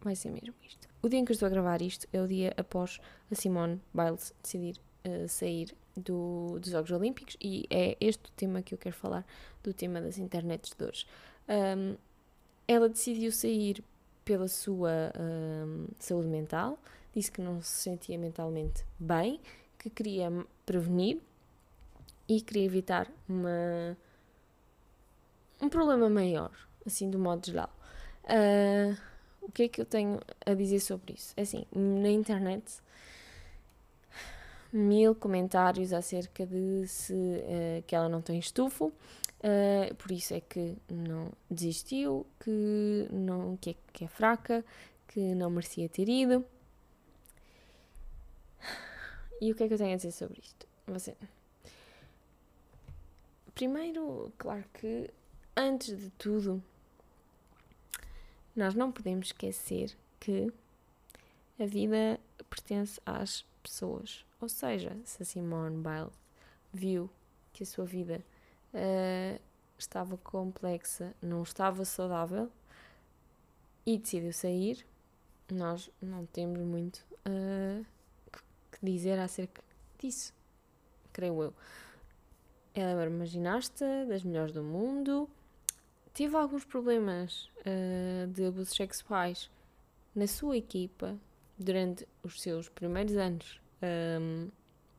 Vai 0.00 0.14
ser 0.14 0.30
mesmo 0.30 0.54
isto. 0.64 0.88
O 1.02 1.08
dia 1.08 1.18
em 1.18 1.24
que 1.24 1.32
eu 1.32 1.34
estou 1.34 1.46
a 1.46 1.50
gravar 1.50 1.82
isto 1.82 2.06
é 2.12 2.22
o 2.22 2.28
dia 2.28 2.54
após 2.56 3.00
a 3.32 3.34
Simone 3.34 3.82
Biles 3.92 4.32
decidir 4.40 4.76
uh, 5.04 5.28
sair 5.28 5.74
do, 5.96 6.58
dos 6.60 6.70
Jogos 6.70 6.90
Olímpicos 6.90 7.36
e 7.40 7.66
é 7.70 7.96
este 8.00 8.28
o 8.28 8.32
tema 8.32 8.62
que 8.62 8.74
eu 8.74 8.78
quero 8.78 8.94
falar, 8.94 9.26
do 9.62 9.72
tema 9.72 10.00
das 10.00 10.18
internets 10.18 10.74
de 10.76 10.84
hoje. 10.84 11.06
Um, 11.48 11.96
ela 12.68 12.88
decidiu 12.88 13.32
sair 13.32 13.82
pela 14.24 14.48
sua 14.48 15.12
um, 15.18 15.86
saúde 15.98 16.28
mental, 16.28 16.78
disse 17.14 17.30
que 17.30 17.40
não 17.40 17.62
se 17.62 17.82
sentia 17.82 18.18
mentalmente 18.18 18.84
bem, 18.98 19.40
que 19.78 19.88
queria 19.88 20.30
prevenir 20.64 21.20
e 22.28 22.40
queria 22.40 22.64
evitar 22.64 23.10
uma, 23.28 23.96
um 25.62 25.68
problema 25.68 26.10
maior, 26.10 26.50
assim, 26.84 27.08
do 27.08 27.18
modo 27.18 27.46
geral. 27.46 27.70
Uh, 28.24 28.96
o 29.40 29.52
que 29.52 29.62
é 29.62 29.68
que 29.68 29.80
eu 29.80 29.86
tenho 29.86 30.20
a 30.44 30.54
dizer 30.54 30.80
sobre 30.80 31.14
isso? 31.14 31.32
É 31.36 31.42
assim, 31.42 31.64
na 31.72 32.10
internet, 32.10 32.82
mil 34.76 35.14
comentários 35.14 35.92
acerca 35.92 36.46
de 36.46 36.86
se 36.86 37.12
uh, 37.12 37.82
que 37.86 37.94
ela 37.94 38.08
não 38.08 38.20
tem 38.20 38.38
estufo, 38.38 38.86
uh, 38.86 39.94
por 39.96 40.10
isso 40.12 40.34
é 40.34 40.40
que 40.40 40.76
não 40.90 41.32
desistiu, 41.50 42.26
que, 42.40 43.08
não, 43.10 43.56
que, 43.56 43.70
é, 43.70 43.74
que 43.92 44.04
é 44.04 44.08
fraca, 44.08 44.64
que 45.08 45.34
não 45.34 45.50
merecia 45.50 45.88
ter 45.88 46.08
ido. 46.08 46.44
E 49.40 49.52
o 49.52 49.54
que 49.54 49.64
é 49.64 49.68
que 49.68 49.74
eu 49.74 49.78
tenho 49.78 49.92
a 49.92 49.96
dizer 49.96 50.12
sobre 50.12 50.40
isto? 50.42 50.66
Você. 50.86 51.16
Primeiro, 53.54 54.32
claro 54.38 54.64
que 54.74 55.10
antes 55.56 55.98
de 55.98 56.10
tudo, 56.10 56.62
nós 58.54 58.74
não 58.74 58.92
podemos 58.92 59.26
esquecer 59.26 59.96
que 60.20 60.52
a 61.58 61.66
vida 61.66 62.20
pertence 62.48 63.00
às 63.04 63.44
pessoas. 63.66 64.24
Ou 64.40 64.48
seja, 64.48 64.96
se 65.04 65.22
a 65.22 65.26
Simone 65.26 65.82
Biles 65.82 66.18
viu 66.72 67.10
que 67.52 67.62
a 67.62 67.66
sua 67.66 67.84
vida 67.84 68.24
uh, 68.72 69.40
estava 69.78 70.16
complexa, 70.18 71.14
não 71.20 71.42
estava 71.42 71.84
saudável 71.84 72.50
e 73.84 73.98
decidiu 73.98 74.32
sair, 74.32 74.86
nós 75.50 75.90
não 76.00 76.26
temos 76.26 76.60
muito 76.60 77.04
uh, 77.26 77.84
que 78.72 78.78
dizer 78.82 79.18
acerca 79.18 79.62
disso, 79.98 80.32
creio 81.12 81.42
eu. 81.42 81.54
Ela 82.74 83.02
era 83.02 83.10
uma 83.10 83.24
ginasta 83.24 84.04
das 84.06 84.22
melhores 84.22 84.52
do 84.52 84.62
mundo, 84.62 85.28
teve 86.12 86.36
alguns 86.36 86.64
problemas 86.64 87.50
uh, 87.60 88.26
de 88.28 88.44
abusos 88.44 88.74
sexuais 88.76 89.50
na 90.14 90.26
sua 90.26 90.56
equipa 90.56 91.18
durante 91.58 92.06
os 92.22 92.40
seus 92.40 92.68
primeiros 92.68 93.16
anos 93.16 93.60
um, 94.20 94.48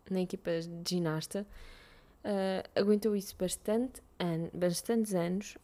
na 0.10 0.22
equipa 0.22 0.52
de 0.62 0.96
ginasta. 0.96 1.46
Uh, 2.24 2.80
aguentou 2.80 3.16
isso 3.16 3.36
bastante 3.38 4.02
an 4.20 4.50
bastantes 4.54 5.14
anos, 5.14 5.58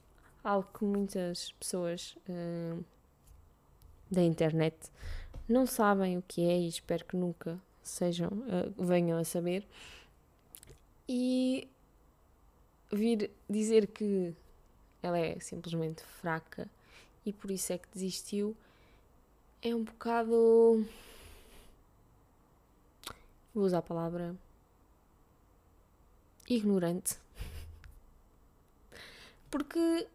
algo 0.43 0.67
que 0.77 0.85
muitas 0.85 1.51
pessoas 1.53 2.15
uh, 2.29 2.83
da 4.09 4.21
internet 4.21 4.77
não 5.47 5.65
sabem 5.65 6.17
o 6.17 6.21
que 6.21 6.41
é 6.41 6.57
e 6.57 6.67
espero 6.67 7.03
que 7.05 7.17
nunca 7.17 7.59
sejam, 7.81 8.29
uh, 8.29 8.83
venham 8.85 9.17
a 9.17 9.23
saber. 9.23 9.67
E 11.07 11.67
vir 12.91 13.31
dizer 13.49 13.87
que 13.87 14.33
ela 15.01 15.17
é 15.17 15.37
simplesmente 15.39 16.01
fraca 16.03 16.69
e 17.25 17.33
por 17.33 17.51
isso 17.51 17.73
é 17.73 17.77
que 17.77 17.87
desistiu, 17.93 18.55
é 19.63 19.73
um 19.73 19.83
bocado. 19.83 20.85
Vou 23.55 23.63
usar 23.63 23.77
a 23.77 23.81
palavra. 23.81 24.35
ignorante. 26.49 27.17
Porque 29.49 30.07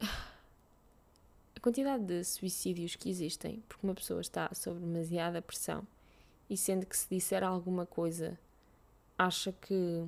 a 0.00 1.60
quantidade 1.60 2.04
de 2.04 2.22
suicídios 2.24 2.94
que 2.94 3.10
existem 3.10 3.62
porque 3.68 3.86
uma 3.86 3.94
pessoa 3.94 4.20
está 4.20 4.48
sob 4.54 4.78
demasiada 4.78 5.42
pressão 5.42 5.86
e 6.48 6.56
sendo 6.56 6.86
que 6.86 6.96
se 6.96 7.08
disser 7.10 7.42
alguma 7.42 7.84
coisa 7.84 8.38
acha 9.18 9.52
que 9.52 10.06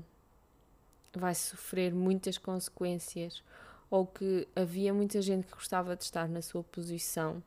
vai 1.15 1.35
sofrer 1.35 1.93
muitas 1.93 2.39
consequências 2.39 3.43
ou 3.91 4.07
que 4.07 4.49
havia 4.55 4.95
muita 4.95 5.21
gente 5.21 5.47
que 5.47 5.53
gostava 5.53 5.97
de 5.97 6.05
estar 6.05 6.29
na 6.29 6.41
sua 6.41 6.63
posição 6.63 7.43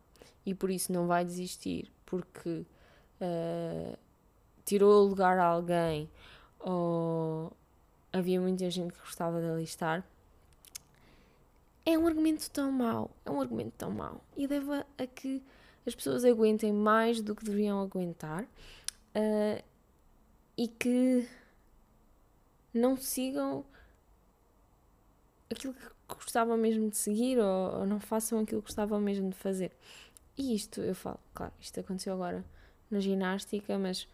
e 0.45 0.53
por 0.53 0.69
isso 0.69 0.91
não 0.91 1.07
vai 1.07 1.25
desistir 1.25 1.91
porque 2.05 2.65
uh, 3.21 3.97
tirou 4.63 5.03
o 5.03 5.07
lugar 5.07 5.37
a 5.39 5.45
alguém 5.45 6.09
ou 6.59 7.51
havia 8.11 8.39
muita 8.39 8.69
gente 8.69 8.93
que 8.93 8.99
gostava 8.99 9.41
de 9.41 9.47
ali 9.47 9.63
estar, 9.63 10.05
é 11.85 11.97
um 11.97 12.07
argumento 12.07 12.49
tão 12.49 12.71
mau, 12.71 13.11
é 13.25 13.29
um 13.29 13.39
argumento 13.39 13.73
tão 13.77 13.91
mau 13.91 14.21
e 14.35 14.47
leva 14.47 14.85
a 14.97 15.05
que 15.05 15.43
as 15.85 15.93
pessoas 15.93 16.25
aguentem 16.25 16.73
mais 16.73 17.21
do 17.21 17.35
que 17.35 17.45
deveriam 17.45 17.79
aguentar 17.81 18.43
uh, 18.43 19.63
e 20.57 20.67
que 20.67 21.27
não 22.73 22.97
sigam 22.97 23.63
aquilo 25.49 25.73
que 25.73 26.15
gostavam 26.15 26.57
mesmo 26.57 26.89
de 26.89 26.97
seguir 26.97 27.37
ou, 27.37 27.79
ou, 27.79 27.85
não 27.85 27.99
façam 27.99 28.39
aquilo 28.39 28.61
que 28.61 28.67
gostavam 28.67 28.99
mesmo 28.99 29.29
de 29.29 29.35
fazer. 29.35 29.71
E 30.37 30.53
isto, 30.53 30.81
eu 30.81 30.95
falo, 30.95 31.19
claro, 31.33 31.53
isto 31.59 31.79
aconteceu 31.79 32.13
agora 32.13 32.43
na 32.89 32.99
ginástica, 32.99 33.77
mas 33.77 34.07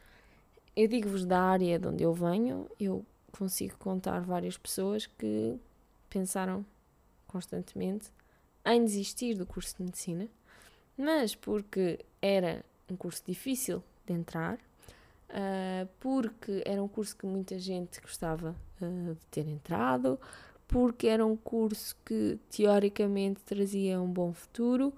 eu 0.76 0.88
digo-vos 0.88 1.26
da 1.26 1.42
área 1.42 1.80
de 1.80 1.88
onde 1.88 2.04
eu 2.04 2.14
venho, 2.14 2.70
eu 2.80 3.06
consigo 3.32 3.78
contar 3.78 4.20
várias 4.22 4.58
pessoas 4.58 5.06
que 5.06 5.60
pensaram 6.10 6.66
constantemente 7.28 8.12
em 8.66 8.84
desistir 8.84 9.36
do 9.36 9.46
curso 9.46 9.76
de 9.78 9.84
medicina, 9.84 10.28
mas 10.98 11.34
porque 11.34 12.00
era 12.22 12.64
um 12.90 12.96
curso 12.96 13.24
difícil 13.26 13.84
de 14.06 14.14
entrar, 14.14 14.56
uh, 14.56 15.88
porque 16.00 16.62
era 16.66 16.84
um 16.84 16.88
curso 16.88 17.16
que 17.16 17.26
muita 17.26 17.58
gente 17.58 18.00
gostava 18.02 18.56
uh, 18.82 19.16
de 19.16 19.26
ter 19.28 19.48
entrado, 19.48 20.20
porque 20.68 21.08
era 21.08 21.26
um 21.26 21.36
curso 21.36 21.96
que 22.06 22.38
teoricamente 22.50 23.42
trazia 23.42 24.00
um 24.00 24.12
bom 24.12 24.32
futuro, 24.34 24.94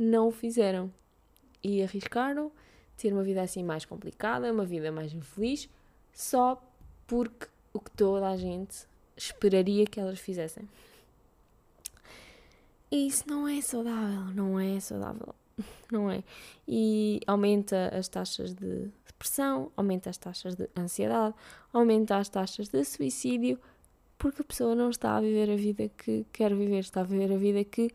não 0.00 0.28
o 0.28 0.32
fizeram 0.32 0.90
e 1.62 1.82
arriscaram 1.82 2.50
ter 2.96 3.12
uma 3.12 3.22
vida 3.22 3.42
assim 3.42 3.62
mais 3.62 3.84
complicada, 3.84 4.50
uma 4.50 4.64
vida 4.64 4.90
mais 4.90 5.12
infeliz, 5.12 5.68
só 6.12 6.62
porque 7.06 7.46
o 7.72 7.78
que 7.78 7.90
toda 7.90 8.28
a 8.28 8.36
gente 8.36 8.86
esperaria 9.16 9.84
que 9.84 10.00
elas 10.00 10.18
fizessem. 10.18 10.66
E 12.90 13.06
isso 13.06 13.24
não 13.28 13.46
é 13.46 13.60
saudável, 13.60 14.34
não 14.34 14.58
é 14.58 14.80
saudável, 14.80 15.34
não 15.92 16.10
é? 16.10 16.24
E 16.66 17.20
aumenta 17.26 17.88
as 17.94 18.08
taxas 18.08 18.54
de 18.54 18.90
depressão, 19.06 19.70
aumenta 19.76 20.08
as 20.08 20.16
taxas 20.16 20.54
de 20.54 20.68
ansiedade, 20.76 21.34
aumenta 21.72 22.16
as 22.16 22.28
taxas 22.28 22.68
de 22.68 22.82
suicídio, 22.84 23.58
porque 24.16 24.40
a 24.40 24.44
pessoa 24.44 24.74
não 24.74 24.88
está 24.88 25.16
a 25.16 25.20
viver 25.20 25.50
a 25.50 25.56
vida 25.56 25.88
que 25.90 26.26
quer 26.32 26.54
viver, 26.54 26.80
está 26.80 27.02
a 27.02 27.04
viver 27.04 27.32
a 27.32 27.36
vida 27.36 27.62
que 27.64 27.90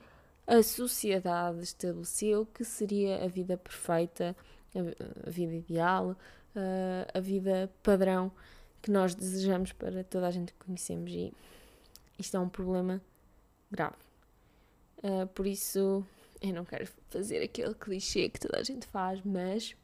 a 0.47 0.62
sociedade 0.62 1.63
estabeleceu 1.63 2.45
que 2.45 2.63
seria 2.63 3.23
a 3.23 3.27
vida 3.27 3.58
perfeita, 3.58 4.36
a, 5.25 5.29
vida 5.29 5.53
ideal, 5.53 6.15
a 7.13 7.19
vida 7.19 7.71
padrão 7.81 8.31
que 8.81 8.91
nós 8.91 9.15
desejamos 9.15 9.71
para 9.71 10.03
toda 10.03 10.27
a 10.27 10.31
gente 10.31 10.53
que 10.53 10.65
conhecemos 10.65 11.12
e 11.12 11.34
isto 12.19 12.38
é 12.38 12.39
um 12.39 12.49
problema 12.49 13.01
grave. 13.71 13.95
Uh, 14.99 15.27
por 15.27 15.45
isso, 15.45 16.05
eu 16.41 16.53
não 16.53 16.65
quero 16.65 16.88
fazer 17.10 17.43
aquele 17.43 17.73
clichê 17.73 18.29
que 18.29 18.39
toda 18.39 18.60
a 18.60 18.63
gente 18.63 18.88
faz, 18.88 19.21
mas 19.23 19.75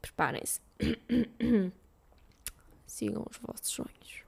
preparem-se. 0.00 0.60
Sigam 2.86 3.26
os 3.28 3.36
vossos 3.38 3.68
sonhos. 3.68 4.25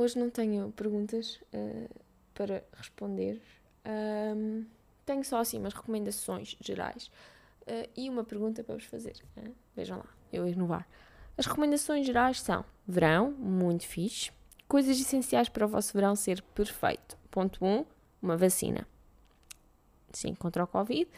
Hoje 0.00 0.16
não 0.16 0.30
tenho 0.30 0.70
perguntas 0.76 1.40
uh, 1.52 1.90
para 2.32 2.62
responder. 2.72 3.42
Um, 3.84 4.64
tenho 5.04 5.24
só 5.24 5.40
assim 5.40 5.58
umas 5.58 5.74
recomendações 5.74 6.56
gerais 6.60 7.10
uh, 7.62 7.90
e 7.96 8.08
uma 8.08 8.22
pergunta 8.22 8.62
para 8.62 8.76
vos 8.76 8.84
fazer. 8.84 9.16
Uh, 9.36 9.52
vejam 9.74 9.98
lá, 9.98 10.06
eu 10.32 10.46
inovar. 10.46 10.86
As 11.36 11.46
recomendações 11.46 12.06
gerais 12.06 12.40
são: 12.40 12.64
verão, 12.86 13.32
muito 13.32 13.88
fixe. 13.88 14.30
Coisas 14.68 15.00
essenciais 15.00 15.48
para 15.48 15.66
o 15.66 15.68
vosso 15.68 15.92
verão 15.92 16.14
ser 16.14 16.42
perfeito. 16.54 17.18
Ponto 17.28 17.64
1, 17.64 17.68
um, 17.68 17.84
uma 18.22 18.36
vacina. 18.36 18.86
Sim, 20.12 20.32
contra 20.32 20.62
o 20.62 20.68
Covid. 20.68 21.10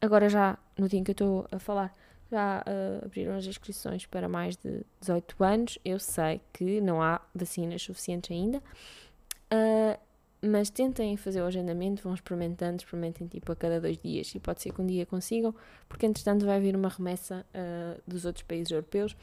Agora 0.00 0.28
já, 0.28 0.58
no 0.76 0.88
dia 0.88 0.98
em 0.98 1.04
que 1.04 1.12
eu 1.12 1.12
estou 1.12 1.46
a 1.52 1.60
falar, 1.60 1.94
já 2.30 2.62
uh, 2.66 3.04
abriram 3.04 3.34
as 3.34 3.44
inscrições 3.46 4.06
para 4.06 4.28
mais 4.28 4.56
de 4.56 4.84
18 5.00 5.44
anos. 5.44 5.78
Eu 5.84 5.98
sei 5.98 6.40
que 6.52 6.80
não 6.80 7.02
há 7.02 7.20
vacinas 7.34 7.82
suficientes 7.82 8.30
ainda, 8.30 8.58
uh, 8.58 10.00
mas 10.42 10.70
tentem 10.70 11.16
fazer 11.16 11.42
o 11.42 11.46
agendamento, 11.46 12.02
vão 12.02 12.14
experimentando, 12.14 12.76
experimentem 12.76 13.26
tipo 13.26 13.50
a 13.52 13.56
cada 13.56 13.80
dois 13.80 13.98
dias 13.98 14.34
e 14.34 14.40
pode 14.40 14.62
ser 14.62 14.72
que 14.72 14.80
um 14.80 14.86
dia 14.86 15.04
consigam, 15.04 15.54
porque 15.88 16.06
entretanto 16.06 16.46
vai 16.46 16.60
vir 16.60 16.74
uma 16.76 16.88
remessa 16.88 17.44
uh, 17.54 18.00
dos 18.06 18.24
outros 18.24 18.44
países 18.44 18.70
europeus 18.70 19.16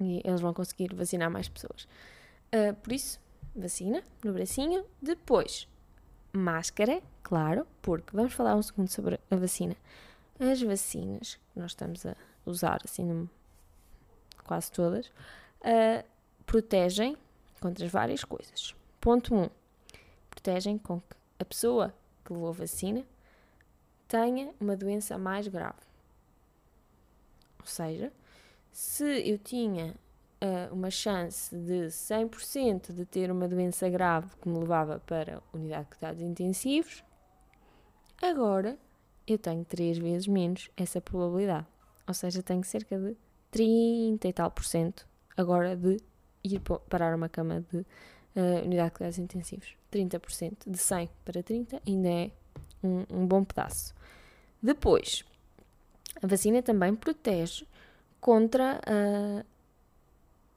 e 0.00 0.20
eles 0.24 0.40
vão 0.40 0.52
conseguir 0.52 0.92
vacinar 0.94 1.30
mais 1.30 1.48
pessoas. 1.48 1.86
por 2.82 2.92
isso, 2.92 3.20
vacina 3.54 4.02
no 4.24 4.32
bracinho. 4.32 4.84
Depois, 5.00 5.68
máscara, 6.32 7.00
claro, 7.22 7.64
porque 7.80 8.10
vamos 8.12 8.32
falar 8.32 8.56
um 8.56 8.62
segundo 8.62 8.88
sobre 8.88 9.20
a 9.30 9.36
vacina. 9.36 9.76
As 10.38 10.60
vacinas 10.60 11.38
que 11.52 11.60
nós 11.60 11.70
estamos 11.72 12.04
a 12.04 12.16
usar, 12.44 12.80
assim, 12.84 13.28
quase 14.44 14.70
todas, 14.70 15.06
uh, 15.06 16.04
protegem 16.44 17.16
contra 17.60 17.86
várias 17.88 18.24
coisas. 18.24 18.74
Ponto 19.00 19.34
1. 19.34 19.42
Um, 19.42 19.50
protegem 20.30 20.76
com 20.76 21.00
que 21.00 21.16
a 21.38 21.44
pessoa 21.44 21.94
que 22.24 22.32
levou 22.32 22.48
a 22.48 22.52
vacina 22.52 23.04
tenha 24.08 24.52
uma 24.60 24.76
doença 24.76 25.16
mais 25.18 25.48
grave. 25.48 25.80
Ou 27.60 27.66
seja, 27.66 28.12
se 28.70 29.28
eu 29.28 29.38
tinha 29.38 29.94
uh, 30.42 30.74
uma 30.74 30.90
chance 30.90 31.54
de 31.54 31.86
100% 31.86 32.92
de 32.92 33.04
ter 33.06 33.30
uma 33.30 33.48
doença 33.48 33.88
grave 33.88 34.30
que 34.40 34.48
me 34.48 34.58
levava 34.58 35.00
para 35.00 35.38
a 35.38 35.56
unidade 35.56 35.84
de 35.84 35.90
cuidados 35.90 36.22
intensivos, 36.22 37.02
agora 38.20 38.78
eu 39.26 39.38
tenho 39.38 39.64
3 39.64 39.98
vezes 39.98 40.26
menos 40.26 40.70
essa 40.76 41.00
probabilidade. 41.00 41.66
Ou 42.06 42.14
seja, 42.14 42.42
tenho 42.42 42.62
cerca 42.64 42.98
de 42.98 43.16
30 43.50 44.28
e 44.28 44.32
tal 44.32 44.50
por 44.50 44.64
cento 44.64 45.06
agora 45.36 45.76
de 45.76 46.00
ir 46.42 46.60
parar 46.88 47.14
uma 47.14 47.28
cama 47.28 47.64
de 47.72 47.78
uh, 47.78 48.64
unidade 48.64 48.90
de 48.90 48.96
cuidados 48.96 49.18
intensivos. 49.18 49.76
30%. 49.92 50.56
De 50.66 50.78
100 50.78 51.08
para 51.24 51.42
30 51.42 51.80
ainda 51.86 52.08
é 52.08 52.30
um, 52.82 53.04
um 53.10 53.26
bom 53.26 53.44
pedaço. 53.44 53.94
Depois, 54.62 55.24
a 56.22 56.26
vacina 56.26 56.62
também 56.62 56.94
protege 56.94 57.66
contra 58.20 58.80
uh, 58.80 59.44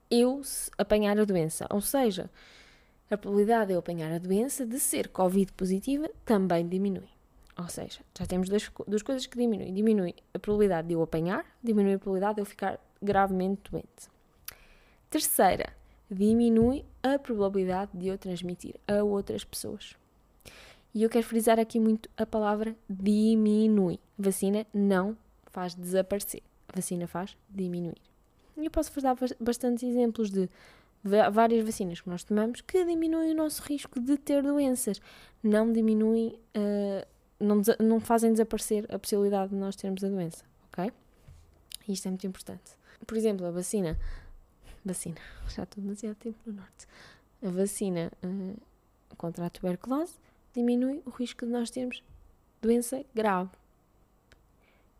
eu 0.10 0.42
apanhar 0.78 1.20
a 1.20 1.26
doença. 1.26 1.68
Ou 1.70 1.82
seja, 1.82 2.30
a 3.10 3.18
probabilidade 3.18 3.68
de 3.68 3.74
eu 3.74 3.80
apanhar 3.80 4.12
a 4.12 4.18
doença 4.18 4.66
de 4.66 4.80
ser 4.80 5.10
Covid 5.10 5.52
positiva 5.54 6.10
também 6.26 6.68
diminui. 6.68 7.17
Ou 7.58 7.68
seja, 7.68 8.00
já 8.18 8.26
temos 8.26 8.50
duas, 8.50 8.70
duas 8.88 9.02
coisas 9.02 9.26
que 9.26 9.38
diminuem. 9.38 9.74
Diminui 9.74 10.16
a 10.34 10.40
probabilidade 10.40 10.88
de 10.88 10.94
eu 10.94 11.02
apanhar, 11.02 11.46
diminui 11.64 11.96
a 11.96 12.00
probabilidade 12.00 12.36
de 12.36 12.42
eu 12.42 12.46
ficar 12.46 12.80
gravemente 13.02 13.72
doente. 13.72 14.10
Terceira, 15.10 15.74
diminui 16.10 16.86
a 17.02 17.18
probabilidade 17.18 17.92
de 17.94 18.08
eu 18.08 18.18
transmitir 18.18 18.76
a 18.88 19.04
outras 19.04 19.44
pessoas. 19.44 19.96
E 20.94 21.04
eu 21.04 21.10
quero 21.10 21.26
frisar 21.26 21.60
aqui 21.60 21.80
muito 21.80 22.10
a 22.18 22.26
palavra 22.26 22.76
diminui. 22.90 24.00
Vacina 24.18 24.66
não 24.74 25.18
faz 25.52 25.74
desaparecer. 25.74 26.42
Vacina 26.74 27.08
faz 27.08 27.38
diminuir. 27.50 28.02
E 28.58 28.66
eu 28.66 28.72
posso-vos 28.72 29.04
dar 29.04 29.16
bastantes 29.40 29.84
exemplos 29.84 30.32
de 30.32 30.50
várias 31.32 31.64
vacinas 31.64 32.02
que 32.02 32.10
nós 32.10 32.24
tomamos 32.24 32.62
que 32.62 32.84
diminuem 32.84 33.32
o 33.32 33.36
nosso 33.36 33.62
risco 33.64 34.00
de 34.00 34.18
ter 34.18 34.42
doenças. 34.42 35.00
Não 35.44 35.72
diminuem 35.72 36.40
uh, 36.56 37.08
não, 37.40 37.62
não 37.80 38.00
fazem 38.00 38.32
desaparecer 38.32 38.86
a 38.94 38.98
possibilidade 38.98 39.50
de 39.50 39.56
nós 39.56 39.76
termos 39.76 40.04
a 40.04 40.10
doença, 40.10 40.44
ok? 40.72 40.92
Isto 41.88 42.08
é 42.08 42.12
muito 42.12 42.28
importante. 42.28 42.78
Por 43.06 43.18
exemplo, 43.18 43.46
a 43.46 43.52
vacina. 43.52 43.98
Vacina, 44.84 45.18
já 45.50 45.64
estou 45.64 45.84
demasiado 45.84 46.16
tempo 46.16 46.38
no 46.46 46.54
norte. 46.54 46.88
A 47.44 47.50
vacina 47.50 48.12
uh, 48.24 48.60
contra 49.16 49.46
a 49.46 49.50
tuberculose 49.50 50.16
diminui 50.54 51.02
o 51.06 51.10
risco 51.10 51.46
de 51.46 51.52
nós 51.52 51.70
termos 51.70 52.04
doença 52.62 53.04
grave. 53.14 53.52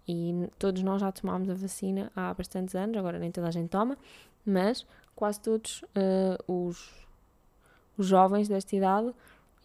E 0.08 0.48
todos 0.58 0.82
nós 0.84 1.02
já 1.02 1.12
tomámos 1.12 1.50
a 1.50 1.54
vacina 1.54 2.12
há 2.16 2.34
bastantes 2.34 2.76
anos, 2.76 2.96
agora 2.96 3.20
nem 3.20 3.32
toda 3.32 3.48
a 3.48 3.52
gente 3.52 3.70
toma, 3.70 3.98
mas 4.46 4.86
quase 5.14 5.42
todos 5.42 5.82
uh, 5.82 6.52
os, 6.52 7.06
os 7.98 8.06
jovens 8.06 8.48
desta 8.48 8.74
idade, 8.74 9.14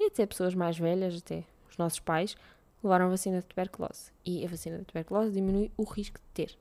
e 0.01 0.07
até 0.07 0.27
pessoas 0.27 0.55
mais 0.55 0.77
velhas, 0.77 1.19
até 1.19 1.45
os 1.71 1.77
nossos 1.77 2.01
pais, 2.01 2.37
levaram 2.83 3.07
a 3.07 3.11
vacina 3.11 3.41
de 3.41 3.47
tuberculose. 3.47 4.13
E 4.25 4.45
a 4.45 4.49
vacina 4.49 4.79
de 4.79 4.85
tuberculose 4.85 5.33
diminui 5.33 5.71
o 5.77 5.85
risco 5.85 6.19
de 6.19 6.27
ter. 6.33 6.59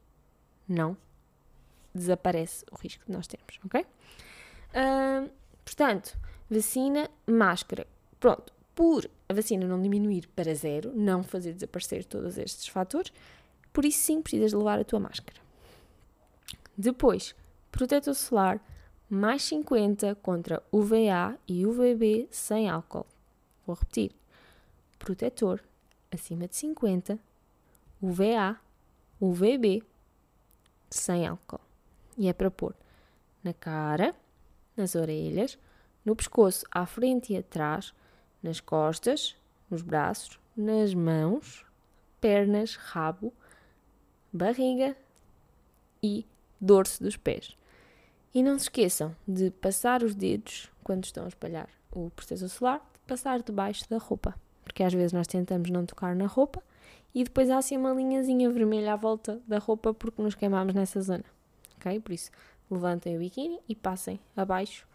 Não 0.68 0.96
desaparece 1.94 2.66
o 2.72 2.76
risco 2.76 3.06
de 3.06 3.12
nós 3.12 3.28
termos, 3.28 3.60
ok? 3.66 3.82
Uh, 3.82 5.30
portanto, 5.66 6.18
vacina, 6.50 7.10
máscara. 7.28 7.86
Pronto, 8.20 8.54
por 8.74 9.10
a 9.28 9.34
vacina 9.34 9.66
não 9.66 9.82
diminuir 9.82 10.28
para 10.36 10.54
zero, 10.54 10.92
não 10.96 11.24
fazer 11.24 11.54
desaparecer 11.54 12.06
todos 12.06 12.38
estes 12.38 12.68
fatores, 12.68 13.12
por 13.74 13.86
isso 13.86 14.00
sim 14.00 14.22
precisas 14.22 14.54
levar 14.54 14.80
a 14.80 14.84
tua 14.84 15.00
máscara. 15.00 15.40
Depois, 16.78 17.36
protetor 17.72 18.16
solar 18.16 18.62
mais 19.10 19.44
50 19.44 20.16
contra 20.16 20.64
UVA 20.72 21.38
e 21.48 21.66
UVB 21.66 22.28
sem 22.32 22.70
álcool. 22.70 23.06
Vou 23.66 23.76
repetir. 23.76 24.12
Protetor 24.98 25.62
acima 26.12 26.48
de 26.48 26.56
50, 26.56 27.18
UVA, 28.02 28.60
UVB, 29.20 29.84
sem 30.90 31.26
álcool. 31.26 31.62
E 32.18 32.28
é 32.28 32.34
para 32.34 32.52
pôr 32.52 32.76
na 33.44 33.54
cara, 33.54 34.14
nas 34.76 34.96
orelhas, 34.96 35.58
no 36.04 36.16
pescoço, 36.16 36.66
à 36.72 36.86
frente 36.86 37.34
e 37.34 37.38
atrás, 37.38 37.94
nas 38.42 38.60
costas, 38.60 39.36
nos 39.70 39.82
braços, 39.82 40.40
nas 40.56 40.94
mãos, 40.94 41.66
pernas, 42.20 42.76
rabo, 42.76 43.34
barriga 44.32 44.96
e 46.04 46.26
dorso 46.60 47.04
dos 47.04 47.18
pés. 47.18 47.56
E 48.34 48.42
não 48.42 48.58
se 48.58 48.66
esqueçam 48.66 49.16
de 49.28 49.52
passar 49.52 50.04
os 50.04 50.16
dedos, 50.16 50.72
quando 50.84 51.04
estão 51.04 51.26
a 51.26 51.28
espalhar 51.28 51.70
o 51.92 52.10
protetor 52.12 52.50
solar, 52.50 52.80
de 52.94 53.00
passar 53.08 53.42
debaixo 53.42 53.90
da 53.90 53.98
roupa 53.98 54.36
porque 54.72 54.84
às 54.84 54.94
vezes 54.94 55.12
nós 55.12 55.28
tentamos 55.28 55.70
não 55.70 55.86
tocar 55.86 56.16
na 56.16 56.26
roupa 56.26 56.64
e 57.14 57.26
depois 57.26 57.50
há 57.50 57.58
assim 57.58 57.76
uma 57.76 57.92
linhazinha 57.92 58.50
vermelha 58.50 58.94
à 58.94 58.96
volta 58.96 59.42
da 59.46 59.58
roupa 59.58 59.94
porque 59.94 60.22
nos 60.22 60.34
queimamos 60.34 60.74
nessa 60.74 61.02
zona. 61.02 61.26
Ok? 61.76 62.00
Por 62.00 62.14
isso, 62.14 62.32
levantem 62.70 63.18
o 63.18 63.20
biquíni 63.20 63.60
e 63.68 63.76
passem 63.76 64.18
abaixo 64.34 64.88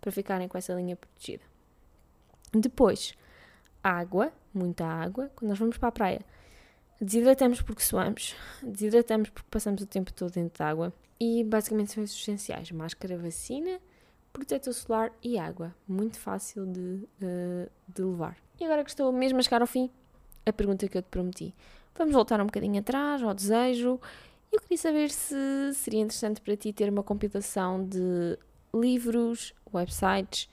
para 0.00 0.10
ficarem 0.10 0.48
com 0.48 0.58
essa 0.58 0.74
linha 0.74 0.96
protegida. 0.96 1.44
Depois, 2.52 3.14
água, 3.80 4.32
muita 4.52 4.84
água. 4.84 5.30
Quando 5.36 5.50
nós 5.50 5.58
vamos 5.58 5.78
para 5.78 5.90
a 5.90 5.92
praia, 5.92 6.22
desidratamos 7.00 7.62
porque 7.62 7.84
suamos, 7.84 8.34
desidratamos 8.60 9.30
porque 9.30 9.48
passamos 9.48 9.82
o 9.82 9.86
tempo 9.86 10.12
todo 10.12 10.32
dentro 10.32 10.56
de 10.56 10.68
água 10.68 10.92
e 11.20 11.44
basicamente 11.44 11.92
são 11.92 12.02
esses 12.02 12.20
essenciais: 12.20 12.72
máscara, 12.72 13.16
vacina, 13.16 13.78
protetor 14.32 14.74
solar 14.74 15.12
e 15.22 15.38
água. 15.38 15.72
Muito 15.86 16.18
fácil 16.18 16.66
de, 16.66 17.06
de, 17.20 17.68
de 17.86 18.02
levar. 18.02 18.36
E 18.62 18.64
agora 18.64 18.84
que 18.84 18.90
estou 18.90 19.10
mesmo 19.10 19.40
a 19.40 19.42
chegar 19.42 19.60
ao 19.60 19.66
fim, 19.66 19.90
a 20.46 20.52
pergunta 20.52 20.86
que 20.86 20.96
eu 20.96 21.02
te 21.02 21.08
prometi. 21.08 21.52
Vamos 21.96 22.14
voltar 22.14 22.40
um 22.40 22.46
bocadinho 22.46 22.78
atrás, 22.78 23.20
ao 23.20 23.34
desejo. 23.34 24.00
Eu 24.52 24.60
queria 24.60 24.78
saber 24.78 25.10
se 25.10 25.34
seria 25.74 26.00
interessante 26.00 26.40
para 26.40 26.56
ti 26.56 26.72
ter 26.72 26.88
uma 26.88 27.02
compilação 27.02 27.84
de 27.84 28.38
livros, 28.72 29.52
websites, 29.74 30.48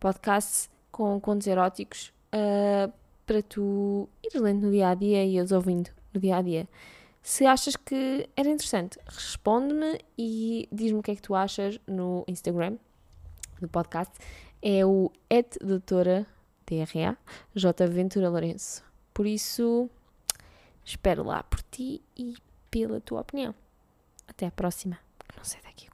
podcasts 0.00 0.70
com 0.90 1.20
contos 1.20 1.46
eróticos 1.46 2.10
uh, 2.34 2.90
para 3.26 3.42
tu 3.42 4.08
ires 4.24 4.40
lendo 4.40 4.62
no 4.64 4.72
dia 4.72 4.88
a 4.88 4.94
dia 4.94 5.22
e 5.22 5.38
os 5.38 5.52
ouvindo 5.52 5.90
no 6.14 6.22
dia 6.22 6.36
a 6.36 6.40
dia. 6.40 6.66
Se 7.22 7.44
achas 7.44 7.76
que 7.76 8.30
era 8.34 8.48
interessante, 8.48 8.98
responde-me 9.04 10.00
e 10.16 10.66
diz-me 10.72 11.00
o 11.00 11.02
que 11.02 11.10
é 11.10 11.16
que 11.16 11.22
tu 11.22 11.34
achas 11.34 11.78
no 11.86 12.24
Instagram 12.26 12.78
do 13.60 13.68
podcast. 13.68 14.14
É 14.62 14.86
o 14.86 15.12
doutora 15.60 16.26
TRA, 16.62 17.16
J. 17.54 17.86
Ventura 17.86 18.28
Lourenço. 18.28 18.84
Por 19.12 19.26
isso, 19.26 19.88
espero 20.84 21.22
lá 21.24 21.42
por 21.42 21.62
ti 21.62 22.02
e 22.16 22.34
pela 22.70 23.00
tua 23.00 23.20
opinião. 23.20 23.54
Até 24.26 24.46
à 24.46 24.50
próxima, 24.50 24.98
não 25.36 25.44
sei 25.44 25.60
daqui 25.62 25.91